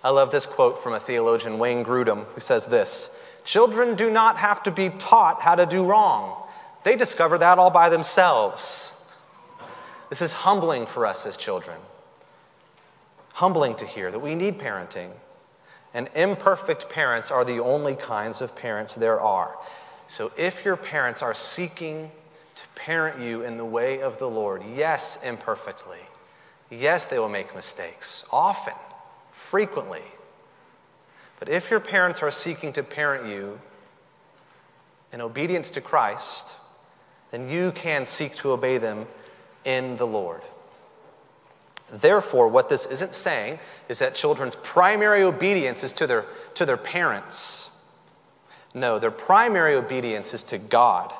I 0.05 0.11
love 0.11 0.31
this 0.31 0.45
quote 0.45 0.83
from 0.83 0.92
a 0.92 1.01
theologian, 1.01 1.59
Wayne 1.59 1.83
Grudem, 1.83 2.27
who 2.27 2.40
says 2.40 2.66
this 2.66 3.19
Children 3.47 3.95
do 3.95 4.11
not 4.11 4.37
have 4.37 4.62
to 4.64 4.71
be 4.71 4.90
taught 4.90 5.40
how 5.40 5.55
to 5.55 5.64
do 5.64 5.83
wrong, 5.83 6.47
they 6.85 6.95
discover 6.95 7.38
that 7.38 7.59
all 7.59 7.71
by 7.71 7.88
themselves. 7.88 8.92
This 10.11 10.21
is 10.21 10.35
humbling 10.35 10.87
for 10.87 11.07
us 11.07 11.25
as 11.25 11.38
children. 11.38 11.79
Humbling 13.33 13.75
to 13.77 13.87
hear 13.87 14.11
that 14.11 14.19
we 14.19 14.35
need 14.35 14.59
parenting, 14.59 15.11
and 15.95 16.11
imperfect 16.14 16.90
parents 16.90 17.31
are 17.31 17.47
the 17.47 17.61
only 17.61 17.97
kinds 17.97 18.42
of 18.42 18.55
parents 18.55 18.95
there 18.95 19.21
are. 19.21 19.57
So 20.09 20.33
if 20.37 20.64
your 20.64 20.77
parents 20.77 21.23
are 21.23 21.35
seeking 21.35 22.11
to 22.55 22.62
parent 22.75 23.21
you 23.21 23.42
in 23.42 23.57
the 23.57 23.64
way 23.64 24.01
of 24.01 24.19
the 24.19 24.29
Lord, 24.29 24.62
yes, 24.75 25.23
imperfectly, 25.25 25.99
yes, 26.71 27.07
they 27.07 27.19
will 27.19 27.29
make 27.29 27.55
mistakes, 27.55 28.27
often, 28.33 28.75
frequently. 29.33 30.03
But 31.38 31.49
if 31.49 31.71
your 31.71 31.81
parents 31.81 32.23
are 32.23 32.31
seeking 32.31 32.73
to 32.75 32.83
parent 32.83 33.27
you 33.29 33.61
in 35.12 35.21
obedience 35.21 35.71
to 35.71 35.81
Christ, 35.81 36.57
then 37.31 37.49
you 37.49 37.73
can 37.73 38.07
seek 38.07 38.35
to 38.37 38.53
obey 38.53 38.79
them 38.79 39.07
in 39.64 39.97
the 39.97 40.07
Lord. 40.07 40.40
Therefore, 41.90 42.49
what 42.49 42.69
this 42.69 42.87
isn't 42.87 43.14
saying 43.14 43.59
is 43.88 43.99
that 43.99 44.14
children's 44.14 44.57
primary 44.57 45.23
obedience 45.23 45.85
is 45.85 45.92
to 45.95 46.07
their, 46.07 46.25
to 46.55 46.66
their 46.66 46.77
parents. 46.77 47.75
No, 48.76 48.98
their 48.98 49.10
primary 49.10 49.74
obedience 49.74 50.34
is 50.34 50.42
to 50.44 50.58
God. 50.58 51.10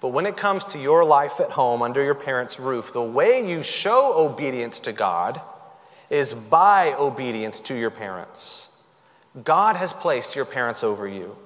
But 0.00 0.08
when 0.08 0.26
it 0.26 0.36
comes 0.36 0.64
to 0.66 0.78
your 0.78 1.04
life 1.04 1.38
at 1.38 1.52
home 1.52 1.82
under 1.82 2.02
your 2.02 2.16
parents' 2.16 2.58
roof, 2.58 2.92
the 2.92 3.00
way 3.00 3.48
you 3.48 3.62
show 3.62 4.18
obedience 4.18 4.80
to 4.80 4.92
God 4.92 5.40
is 6.10 6.34
by 6.34 6.94
obedience 6.94 7.60
to 7.60 7.76
your 7.76 7.92
parents. 7.92 8.84
God 9.44 9.76
has 9.76 9.92
placed 9.92 10.34
your 10.34 10.44
parents 10.44 10.82
over 10.82 11.06
you, 11.06 11.36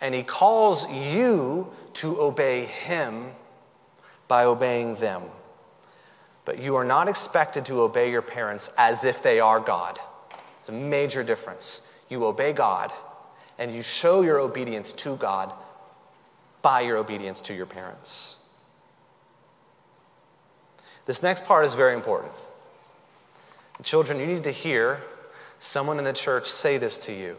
and 0.00 0.14
He 0.14 0.22
calls 0.22 0.90
you 0.90 1.70
to 1.94 2.18
obey 2.18 2.64
Him 2.64 3.26
by 4.26 4.44
obeying 4.44 4.94
them. 4.94 5.24
But 6.46 6.62
you 6.62 6.76
are 6.76 6.84
not 6.84 7.10
expected 7.10 7.66
to 7.66 7.82
obey 7.82 8.10
your 8.10 8.22
parents 8.22 8.70
as 8.78 9.04
if 9.04 9.22
they 9.22 9.38
are 9.38 9.60
God. 9.60 9.98
It's 10.58 10.70
a 10.70 10.72
major 10.72 11.22
difference. 11.22 11.92
You 12.08 12.24
obey 12.24 12.54
God 12.54 12.90
and 13.60 13.74
you 13.74 13.82
show 13.82 14.22
your 14.22 14.40
obedience 14.40 14.94
to 14.94 15.16
God 15.16 15.52
by 16.62 16.80
your 16.80 16.96
obedience 16.96 17.42
to 17.42 17.54
your 17.54 17.66
parents. 17.66 18.42
This 21.04 21.22
next 21.22 21.44
part 21.44 21.66
is 21.66 21.74
very 21.74 21.94
important. 21.94 22.32
Children, 23.82 24.18
you 24.18 24.26
need 24.26 24.44
to 24.44 24.50
hear 24.50 25.02
someone 25.58 25.98
in 25.98 26.04
the 26.04 26.12
church 26.12 26.48
say 26.48 26.78
this 26.78 26.98
to 26.98 27.12
you 27.12 27.36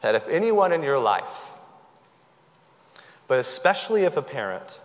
that 0.00 0.14
if 0.14 0.28
anyone 0.28 0.72
in 0.72 0.82
your 0.82 0.98
life, 0.98 1.50
but 3.26 3.38
especially 3.38 4.04
if 4.04 4.16
a 4.16 4.22
parent, 4.22 4.78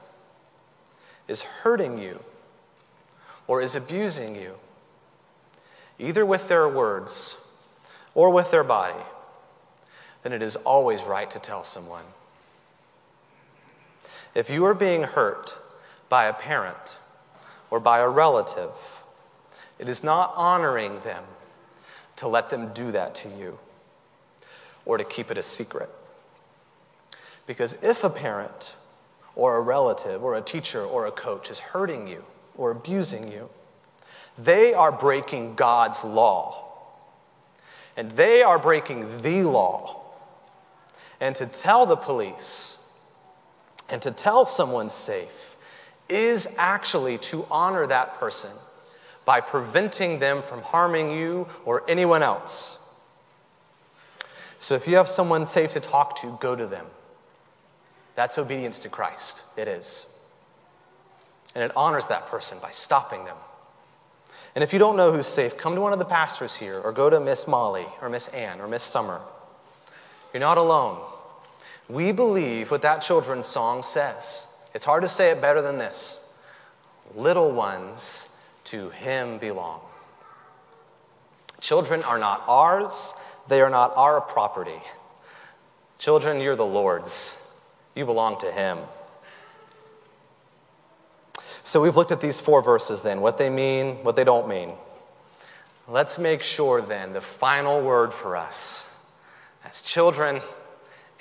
is 1.27 1.41
hurting 1.41 1.97
you 1.97 2.19
or 3.47 3.61
is 3.61 3.75
abusing 3.75 4.35
you, 4.35 4.55
either 5.99 6.25
with 6.25 6.47
their 6.47 6.67
words 6.67 7.47
or 8.15 8.29
with 8.29 8.51
their 8.51 8.63
body, 8.63 8.99
then 10.23 10.31
it 10.31 10.41
is 10.41 10.55
always 10.55 11.03
right 11.03 11.29
to 11.31 11.39
tell 11.39 11.63
someone. 11.63 12.05
If 14.33 14.49
you 14.49 14.65
are 14.65 14.73
being 14.73 15.03
hurt 15.03 15.55
by 16.09 16.25
a 16.25 16.33
parent 16.33 16.97
or 17.69 17.79
by 17.79 17.99
a 17.99 18.09
relative, 18.09 19.03
it 19.77 19.87
is 19.87 20.03
not 20.03 20.33
honoring 20.35 20.99
them 21.01 21.23
to 22.15 22.27
let 22.27 22.49
them 22.49 22.71
do 22.73 22.91
that 22.91 23.13
to 23.15 23.29
you 23.29 23.59
or 24.85 24.97
to 24.97 25.03
keep 25.03 25.29
it 25.29 25.37
a 25.37 25.43
secret. 25.43 25.89
Because 27.45 27.73
if 27.83 28.03
a 28.03 28.09
parent 28.09 28.73
or 29.35 29.57
a 29.57 29.61
relative 29.61 30.23
or 30.23 30.35
a 30.35 30.41
teacher 30.41 30.83
or 30.83 31.05
a 31.05 31.11
coach 31.11 31.49
is 31.49 31.59
hurting 31.59 32.07
you 32.07 32.23
or 32.55 32.71
abusing 32.71 33.31
you, 33.31 33.49
they 34.37 34.73
are 34.73 34.91
breaking 34.91 35.55
God's 35.55 36.03
law. 36.03 36.63
And 37.97 38.11
they 38.11 38.41
are 38.41 38.57
breaking 38.57 39.21
the 39.21 39.43
law 39.43 40.02
and 41.23 41.37
to 41.37 41.45
tell 41.45 41.85
the 41.85 41.95
police 41.95 42.85
and 43.89 44.01
to 44.01 44.11
tell 44.11 44.45
someone 44.45 44.89
safe 44.89 45.55
is 46.09 46.53
actually 46.57 47.17
to 47.17 47.47
honor 47.49 47.87
that 47.87 48.15
person 48.15 48.51
by 49.23 49.39
preventing 49.39 50.19
them 50.19 50.41
from 50.41 50.61
harming 50.61 51.11
you 51.11 51.47
or 51.63 51.89
anyone 51.89 52.21
else. 52.21 52.93
So 54.59 54.75
if 54.75 54.85
you 54.85 54.97
have 54.97 55.07
someone 55.07 55.45
safe 55.45 55.71
to 55.71 55.79
talk 55.79 56.19
to, 56.19 56.37
go 56.41 56.57
to 56.57 56.67
them. 56.67 56.85
That's 58.15 58.37
obedience 58.37 58.79
to 58.79 58.89
Christ. 58.89 59.43
It 59.55 59.69
is. 59.69 60.13
And 61.55 61.63
it 61.63 61.71
honors 61.73 62.07
that 62.07 62.25
person 62.25 62.57
by 62.61 62.71
stopping 62.71 63.23
them. 63.23 63.37
And 64.55 64.61
if 64.61 64.73
you 64.73 64.79
don't 64.79 64.97
know 64.97 65.13
who's 65.13 65.27
safe, 65.27 65.57
come 65.57 65.73
to 65.75 65.79
one 65.79 65.93
of 65.93 65.99
the 65.99 66.05
pastors 66.05 66.53
here 66.53 66.81
or 66.81 66.91
go 66.91 67.09
to 67.09 67.21
Miss 67.21 67.47
Molly 67.47 67.85
or 68.01 68.09
Miss 68.09 68.27
Ann 68.27 68.59
or 68.59 68.67
Miss 68.67 68.83
Summer. 68.83 69.21
You're 70.33 70.41
not 70.41 70.57
alone. 70.57 71.12
We 71.89 72.11
believe 72.11 72.71
what 72.71 72.81
that 72.83 73.01
children's 73.01 73.45
song 73.45 73.83
says. 73.83 74.47
It's 74.73 74.85
hard 74.85 75.03
to 75.03 75.09
say 75.09 75.31
it 75.31 75.41
better 75.41 75.61
than 75.61 75.77
this 75.77 76.19
Little 77.15 77.51
ones 77.51 78.35
to 78.65 78.89
him 78.91 79.37
belong. 79.37 79.81
Children 81.59 82.03
are 82.03 82.17
not 82.17 82.43
ours, 82.47 83.13
they 83.47 83.61
are 83.61 83.69
not 83.69 83.93
our 83.95 84.19
property. 84.19 84.81
Children, 85.99 86.41
you're 86.41 86.55
the 86.55 86.65
Lord's. 86.65 87.39
You 87.95 88.05
belong 88.05 88.39
to 88.39 88.51
him. 88.51 88.79
So 91.63 91.81
we've 91.81 91.95
looked 91.95 92.11
at 92.11 92.19
these 92.19 92.41
four 92.41 92.61
verses 92.61 93.01
then, 93.03 93.21
what 93.21 93.37
they 93.37 93.49
mean, 93.49 94.03
what 94.03 94.15
they 94.15 94.23
don't 94.23 94.49
mean. 94.49 94.73
Let's 95.87 96.17
make 96.17 96.41
sure 96.41 96.81
then 96.81 97.13
the 97.13 97.21
final 97.21 97.81
word 97.81 98.13
for 98.13 98.35
us 98.35 98.89
as 99.63 99.81
children 99.81 100.41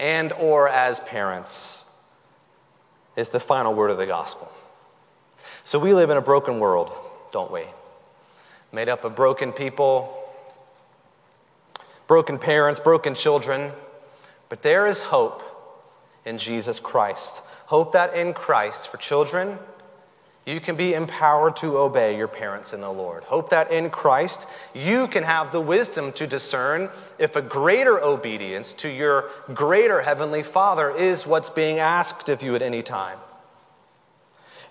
and 0.03 0.33
or 0.33 0.69
as 0.69 1.01
parents 1.01 1.89
is 3.17 3.31
the 3.31 3.41
final 3.41 3.73
word 3.73 3.91
of 3.91 3.97
the 3.97 4.07
gospel. 4.07 4.53
So 5.65 5.79
we 5.79 5.95
live 5.95 6.11
in 6.11 6.19
a 6.19 6.23
broken 6.23 6.59
world, 6.59 6.91
don't 7.33 7.51
we? 7.51 7.65
made 8.73 8.89
up 8.89 9.05
of 9.05 9.15
broken 9.15 9.53
people, 9.53 10.19
broken 12.07 12.39
parents, 12.39 12.81
broken 12.81 13.15
children. 13.15 13.71
But 14.49 14.63
there 14.63 14.87
is 14.87 15.03
hope 15.03 15.43
in 16.25 16.39
Jesus 16.39 16.81
Christ. 16.81 17.45
Hope 17.67 17.93
that 17.93 18.15
in 18.15 18.33
Christ, 18.33 18.89
for 18.89 18.97
children, 18.97 19.59
you 20.45 20.59
can 20.59 20.75
be 20.75 20.95
empowered 20.95 21.55
to 21.57 21.79
obey 21.79 22.17
your 22.17 22.27
parents 22.27 22.73
in 22.73 22.81
the 22.81 22.91
Lord. 22.91 23.23
Hope 23.25 23.51
that 23.51 23.71
in 23.71 23.91
Christ, 23.91 24.49
you 24.75 25.07
can 25.07 25.23
have 25.23 25.53
the 25.53 25.61
wisdom 25.61 26.13
to 26.15 26.27
discern 26.27 26.91
if 27.19 27.37
a 27.37 27.43
greater 27.43 28.03
obedience 28.03 28.73
to 28.75 28.89
your 28.89 29.31
greater 29.55 30.03
Heavenly 30.03 30.43
Father 30.43 30.91
is 30.91 31.27
what's 31.27 31.51
being 31.51 31.79
asked 31.79 32.29
of 32.29 32.43
you 32.43 32.57
at 32.57 32.63
any 32.63 32.83
time. 32.83 33.19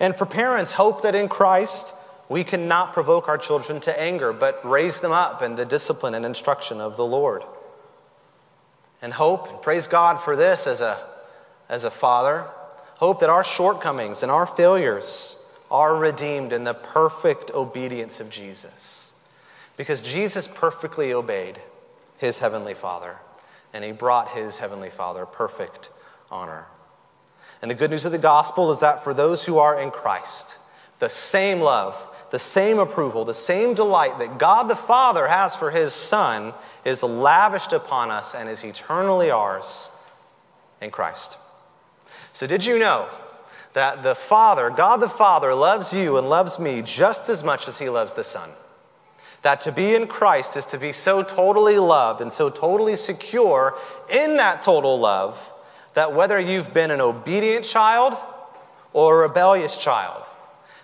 And 0.01 0.15
for 0.15 0.25
parents, 0.25 0.73
hope 0.73 1.03
that 1.03 1.15
in 1.15 1.29
Christ, 1.29 1.95
we 2.27 2.43
cannot 2.43 2.91
provoke 2.91 3.29
our 3.29 3.37
children 3.37 3.79
to 3.81 3.97
anger, 3.97 4.33
but 4.33 4.59
raise 4.69 4.99
them 4.99 5.13
up 5.13 5.41
in 5.41 5.55
the 5.55 5.65
discipline 5.65 6.15
and 6.15 6.25
instruction 6.25 6.81
of 6.81 6.97
the 6.97 7.05
Lord. 7.05 7.43
And 9.01 9.13
hope, 9.13 9.49
and 9.49 9.61
praise 9.61 9.87
God 9.87 10.17
for 10.17 10.35
this 10.35 10.67
as 10.67 10.81
a, 10.81 11.01
as 11.69 11.85
a 11.85 11.91
father, 11.91 12.45
hope 12.95 13.21
that 13.21 13.29
our 13.29 13.43
shortcomings 13.43 14.21
and 14.21 14.31
our 14.31 14.45
failures 14.45 15.40
are 15.71 15.95
redeemed 15.95 16.51
in 16.51 16.65
the 16.65 16.73
perfect 16.73 17.49
obedience 17.51 18.19
of 18.19 18.29
Jesus. 18.29 19.13
Because 19.77 20.03
Jesus 20.03 20.47
perfectly 20.47 21.13
obeyed 21.13 21.59
his 22.17 22.37
heavenly 22.37 22.73
Father, 22.73 23.15
and 23.73 23.83
he 23.83 23.93
brought 23.93 24.29
his 24.29 24.59
heavenly 24.59 24.89
Father 24.89 25.25
perfect 25.25 25.89
honor. 26.29 26.65
And 27.61 27.71
the 27.71 27.75
good 27.75 27.89
news 27.89 28.05
of 28.05 28.11
the 28.11 28.17
gospel 28.17 28.71
is 28.71 28.81
that 28.81 29.03
for 29.03 29.13
those 29.13 29.45
who 29.45 29.59
are 29.59 29.79
in 29.79 29.91
Christ, 29.91 30.59
the 30.99 31.09
same 31.09 31.61
love, 31.61 31.95
the 32.31 32.39
same 32.39 32.77
approval, 32.77 33.23
the 33.23 33.33
same 33.33 33.73
delight 33.73 34.19
that 34.19 34.37
God 34.37 34.67
the 34.67 34.75
Father 34.75 35.27
has 35.27 35.55
for 35.55 35.71
his 35.71 35.93
Son 35.93 36.53
is 36.83 37.01
lavished 37.01 37.73
upon 37.73 38.11
us 38.11 38.35
and 38.35 38.49
is 38.49 38.63
eternally 38.63 39.31
ours 39.31 39.91
in 40.81 40.91
Christ. 40.91 41.37
So, 42.33 42.47
did 42.47 42.65
you 42.65 42.79
know 42.79 43.07
that 43.73 44.03
the 44.03 44.15
Father, 44.15 44.69
God 44.69 44.97
the 44.97 45.09
Father, 45.09 45.53
loves 45.53 45.93
you 45.93 46.17
and 46.17 46.29
loves 46.29 46.59
me 46.59 46.81
just 46.81 47.29
as 47.29 47.43
much 47.43 47.67
as 47.67 47.79
he 47.79 47.89
loves 47.89 48.13
the 48.13 48.23
Son? 48.23 48.49
That 49.43 49.61
to 49.61 49.71
be 49.71 49.95
in 49.95 50.07
Christ 50.07 50.55
is 50.55 50.65
to 50.67 50.77
be 50.77 50.91
so 50.91 51.23
totally 51.23 51.79
loved 51.79 52.21
and 52.21 52.31
so 52.31 52.49
totally 52.49 52.95
secure 52.95 53.77
in 54.09 54.37
that 54.37 54.61
total 54.61 54.99
love 54.99 55.51
that 55.93 56.13
whether 56.13 56.39
you've 56.39 56.73
been 56.73 56.91
an 56.91 57.01
obedient 57.01 57.65
child 57.65 58.15
or 58.93 59.15
a 59.23 59.27
rebellious 59.27 59.77
child, 59.77 60.23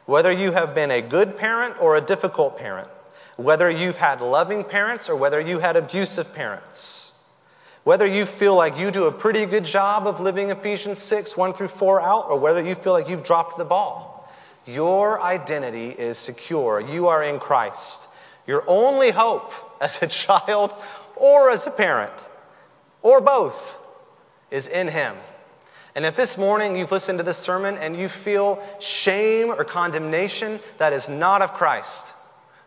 whether 0.05 0.31
you 0.31 0.51
have 0.51 0.73
been 0.73 0.91
a 0.91 1.01
good 1.01 1.37
parent 1.37 1.75
or 1.79 1.97
a 1.97 2.01
difficult 2.01 2.57
parent, 2.57 2.87
whether 3.35 3.69
you've 3.69 3.97
had 3.97 4.21
loving 4.21 4.63
parents 4.63 5.09
or 5.09 5.15
whether 5.15 5.39
you 5.39 5.59
had 5.59 5.75
abusive 5.75 6.33
parents, 6.33 7.06
whether 7.87 8.05
you 8.05 8.25
feel 8.25 8.53
like 8.53 8.77
you 8.77 8.91
do 8.91 9.05
a 9.05 9.11
pretty 9.13 9.45
good 9.45 9.63
job 9.63 10.07
of 10.07 10.19
living 10.19 10.49
Ephesians 10.49 10.99
6, 10.99 11.37
1 11.37 11.53
through 11.53 11.69
4 11.69 12.01
out, 12.01 12.25
or 12.27 12.37
whether 12.37 12.61
you 12.61 12.75
feel 12.75 12.91
like 12.91 13.07
you've 13.07 13.23
dropped 13.23 13.57
the 13.57 13.63
ball, 13.63 14.29
your 14.65 15.21
identity 15.21 15.91
is 15.91 16.17
secure. 16.17 16.81
You 16.81 17.07
are 17.07 17.23
in 17.23 17.39
Christ. 17.39 18.09
Your 18.45 18.65
only 18.67 19.11
hope 19.11 19.53
as 19.79 20.01
a 20.01 20.07
child 20.07 20.75
or 21.15 21.49
as 21.49 21.65
a 21.65 21.71
parent, 21.71 22.27
or 23.03 23.21
both, 23.21 23.75
is 24.51 24.67
in 24.67 24.89
Him. 24.89 25.15
And 25.95 26.03
if 26.03 26.17
this 26.17 26.37
morning 26.37 26.75
you've 26.75 26.91
listened 26.91 27.19
to 27.19 27.23
this 27.23 27.37
sermon 27.37 27.77
and 27.77 27.95
you 27.95 28.09
feel 28.09 28.61
shame 28.81 29.47
or 29.47 29.63
condemnation, 29.63 30.59
that 30.77 30.91
is 30.91 31.07
not 31.07 31.41
of 31.41 31.53
Christ. 31.53 32.13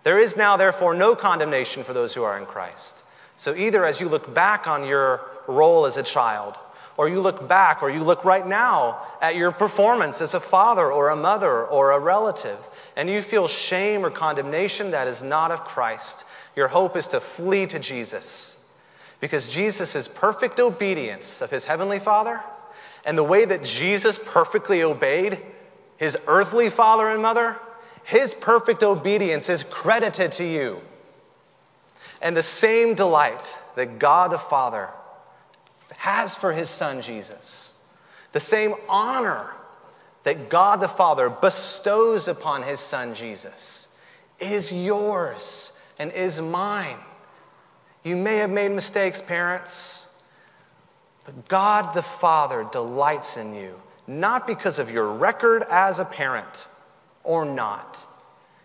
There 0.02 0.18
is 0.18 0.38
now, 0.38 0.56
therefore, 0.56 0.94
no 0.94 1.14
condemnation 1.14 1.84
for 1.84 1.92
those 1.92 2.14
who 2.14 2.22
are 2.22 2.38
in 2.38 2.46
Christ. 2.46 3.04
So, 3.40 3.54
either 3.54 3.86
as 3.86 4.02
you 4.02 4.08
look 4.10 4.34
back 4.34 4.66
on 4.68 4.86
your 4.86 5.22
role 5.46 5.86
as 5.86 5.96
a 5.96 6.02
child, 6.02 6.56
or 6.98 7.08
you 7.08 7.22
look 7.22 7.48
back, 7.48 7.82
or 7.82 7.88
you 7.88 8.04
look 8.04 8.22
right 8.26 8.46
now 8.46 9.00
at 9.22 9.34
your 9.34 9.50
performance 9.50 10.20
as 10.20 10.34
a 10.34 10.40
father 10.40 10.92
or 10.92 11.08
a 11.08 11.16
mother 11.16 11.64
or 11.64 11.92
a 11.92 11.98
relative, 11.98 12.58
and 12.96 13.08
you 13.08 13.22
feel 13.22 13.48
shame 13.48 14.04
or 14.04 14.10
condemnation 14.10 14.90
that 14.90 15.08
is 15.08 15.22
not 15.22 15.52
of 15.52 15.64
Christ, 15.64 16.26
your 16.54 16.68
hope 16.68 16.98
is 16.98 17.06
to 17.06 17.18
flee 17.18 17.64
to 17.68 17.78
Jesus 17.78 18.70
because 19.20 19.50
Jesus' 19.50 20.06
perfect 20.06 20.60
obedience 20.60 21.40
of 21.40 21.50
his 21.50 21.64
heavenly 21.64 21.98
Father 21.98 22.42
and 23.06 23.16
the 23.16 23.24
way 23.24 23.46
that 23.46 23.64
Jesus 23.64 24.20
perfectly 24.22 24.82
obeyed 24.82 25.42
his 25.96 26.18
earthly 26.26 26.68
father 26.68 27.08
and 27.08 27.22
mother, 27.22 27.58
his 28.04 28.34
perfect 28.34 28.82
obedience 28.82 29.48
is 29.48 29.62
credited 29.62 30.30
to 30.32 30.44
you. 30.44 30.82
And 32.20 32.36
the 32.36 32.42
same 32.42 32.94
delight 32.94 33.56
that 33.76 33.98
God 33.98 34.30
the 34.30 34.38
Father 34.38 34.88
has 35.96 36.36
for 36.36 36.52
his 36.52 36.68
son 36.68 37.02
Jesus, 37.02 37.88
the 38.32 38.40
same 38.40 38.74
honor 38.88 39.50
that 40.24 40.50
God 40.50 40.80
the 40.80 40.88
Father 40.88 41.30
bestows 41.30 42.28
upon 42.28 42.62
his 42.62 42.80
son 42.80 43.14
Jesus, 43.14 43.98
is 44.38 44.72
yours 44.72 45.94
and 45.98 46.12
is 46.12 46.40
mine. 46.40 46.96
You 48.02 48.16
may 48.16 48.36
have 48.36 48.50
made 48.50 48.70
mistakes, 48.70 49.20
parents, 49.20 50.22
but 51.24 51.48
God 51.48 51.94
the 51.94 52.02
Father 52.02 52.66
delights 52.72 53.36
in 53.36 53.54
you, 53.54 53.80
not 54.06 54.46
because 54.46 54.78
of 54.78 54.90
your 54.90 55.12
record 55.12 55.64
as 55.70 56.00
a 56.00 56.04
parent 56.04 56.66
or 57.24 57.44
not. 57.44 58.04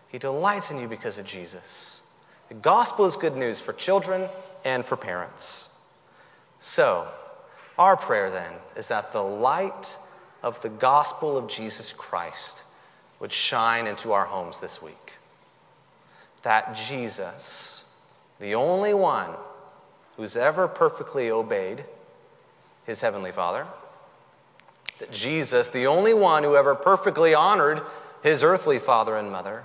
He 0.08 0.18
delights 0.18 0.70
in 0.70 0.78
you 0.78 0.88
because 0.88 1.18
of 1.18 1.26
Jesus. 1.26 2.05
The 2.48 2.54
gospel 2.54 3.06
is 3.06 3.16
good 3.16 3.36
news 3.36 3.60
for 3.60 3.72
children 3.72 4.28
and 4.64 4.84
for 4.84 4.96
parents. 4.96 5.84
So, 6.60 7.06
our 7.78 7.96
prayer 7.96 8.30
then 8.30 8.52
is 8.76 8.88
that 8.88 9.12
the 9.12 9.22
light 9.22 9.96
of 10.42 10.60
the 10.62 10.68
gospel 10.68 11.36
of 11.36 11.48
Jesus 11.48 11.92
Christ 11.92 12.62
would 13.20 13.32
shine 13.32 13.86
into 13.86 14.12
our 14.12 14.26
homes 14.26 14.60
this 14.60 14.82
week. 14.82 15.14
That 16.42 16.76
Jesus, 16.76 17.90
the 18.38 18.54
only 18.54 18.94
one 18.94 19.30
who's 20.16 20.36
ever 20.36 20.68
perfectly 20.68 21.30
obeyed 21.30 21.84
his 22.84 23.00
heavenly 23.00 23.32
Father, 23.32 23.66
that 24.98 25.10
Jesus, 25.10 25.68
the 25.68 25.86
only 25.86 26.14
one 26.14 26.42
who 26.42 26.56
ever 26.56 26.74
perfectly 26.74 27.34
honored 27.34 27.82
his 28.22 28.42
earthly 28.42 28.78
father 28.78 29.16
and 29.16 29.30
mother, 29.30 29.62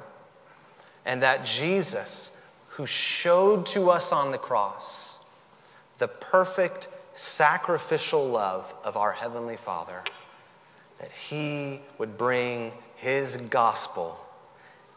and 1.06 1.24
that 1.24 1.46
Jesus, 1.46 2.41
who 2.82 2.88
showed 2.88 3.64
to 3.64 3.92
us 3.92 4.12
on 4.12 4.32
the 4.32 4.40
cross 4.40 5.24
the 6.00 6.08
perfect 6.08 6.88
sacrificial 7.14 8.28
love 8.28 8.74
of 8.84 8.98
our 8.98 9.12
Heavenly 9.12 9.56
Father, 9.56 10.02
that 10.98 11.12
He 11.12 11.80
would 12.00 12.18
bring 12.18 12.72
His 12.96 13.38
gospel 13.38 14.18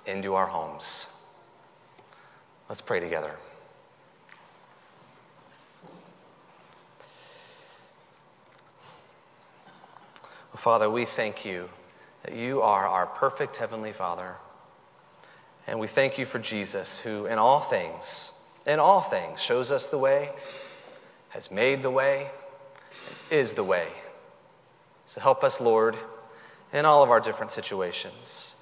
into 0.06 0.34
our 0.34 0.46
homes. 0.46 1.08
Let's 2.70 2.80
pray 2.80 3.00
together. 3.00 3.36
Father, 10.54 10.88
we 10.88 11.04
thank 11.04 11.44
you 11.44 11.68
that 12.22 12.34
you 12.34 12.62
are 12.62 12.88
our 12.88 13.04
perfect 13.04 13.56
Heavenly 13.56 13.92
Father. 13.92 14.36
And 15.66 15.78
we 15.78 15.86
thank 15.86 16.18
you 16.18 16.26
for 16.26 16.38
Jesus, 16.38 17.00
who 17.00 17.26
in 17.26 17.38
all 17.38 17.60
things, 17.60 18.32
in 18.66 18.78
all 18.78 19.00
things, 19.00 19.40
shows 19.40 19.72
us 19.72 19.88
the 19.88 19.98
way, 19.98 20.30
has 21.30 21.50
made 21.50 21.82
the 21.82 21.90
way, 21.90 22.30
is 23.30 23.54
the 23.54 23.64
way. 23.64 23.88
So 25.06 25.20
help 25.20 25.42
us, 25.42 25.60
Lord, 25.60 25.96
in 26.72 26.84
all 26.84 27.02
of 27.02 27.10
our 27.10 27.20
different 27.20 27.50
situations. 27.50 28.54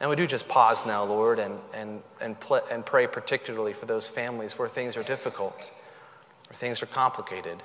And 0.00 0.08
we 0.08 0.16
do 0.16 0.26
just 0.26 0.48
pause 0.48 0.86
now, 0.86 1.04
Lord, 1.04 1.38
and, 1.38 1.58
and, 1.74 2.02
and, 2.20 2.38
pl- 2.38 2.64
and 2.70 2.86
pray 2.86 3.06
particularly 3.06 3.72
for 3.72 3.86
those 3.86 4.06
families 4.06 4.58
where 4.58 4.68
things 4.68 4.96
are 4.96 5.02
difficult, 5.02 5.70
where 6.48 6.56
things 6.56 6.82
are 6.82 6.86
complicated. 6.86 7.62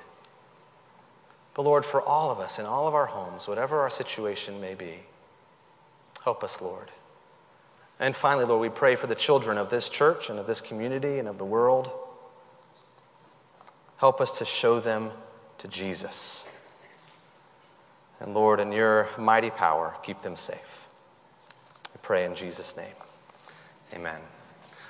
But 1.53 1.61
Lord, 1.63 1.85
for 1.85 2.01
all 2.01 2.31
of 2.31 2.39
us 2.39 2.57
in 2.57 2.65
all 2.65 2.87
of 2.87 2.95
our 2.95 3.05
homes, 3.05 3.47
whatever 3.47 3.81
our 3.81 3.89
situation 3.89 4.59
may 4.59 4.73
be, 4.73 5.01
help 6.23 6.43
us, 6.43 6.59
Lord. 6.61 6.89
And 7.99 8.15
finally, 8.15 8.45
Lord, 8.45 8.61
we 8.61 8.69
pray 8.69 8.95
for 8.95 9.07
the 9.07 9.15
children 9.15 9.57
of 9.57 9.69
this 9.69 9.89
church 9.89 10.29
and 10.29 10.39
of 10.39 10.47
this 10.47 10.61
community 10.61 11.19
and 11.19 11.27
of 11.27 11.37
the 11.37 11.45
world. 11.45 11.91
Help 13.97 14.19
us 14.19 14.39
to 14.39 14.45
show 14.45 14.79
them 14.79 15.11
to 15.59 15.67
Jesus. 15.67 16.49
And 18.19 18.33
Lord, 18.33 18.59
in 18.59 18.71
your 18.71 19.07
mighty 19.17 19.49
power, 19.49 19.95
keep 20.03 20.21
them 20.21 20.35
safe. 20.35 20.87
We 21.93 21.99
pray 22.01 22.25
in 22.25 22.35
Jesus' 22.35 22.75
name. 22.75 22.95
Amen. 23.93 24.19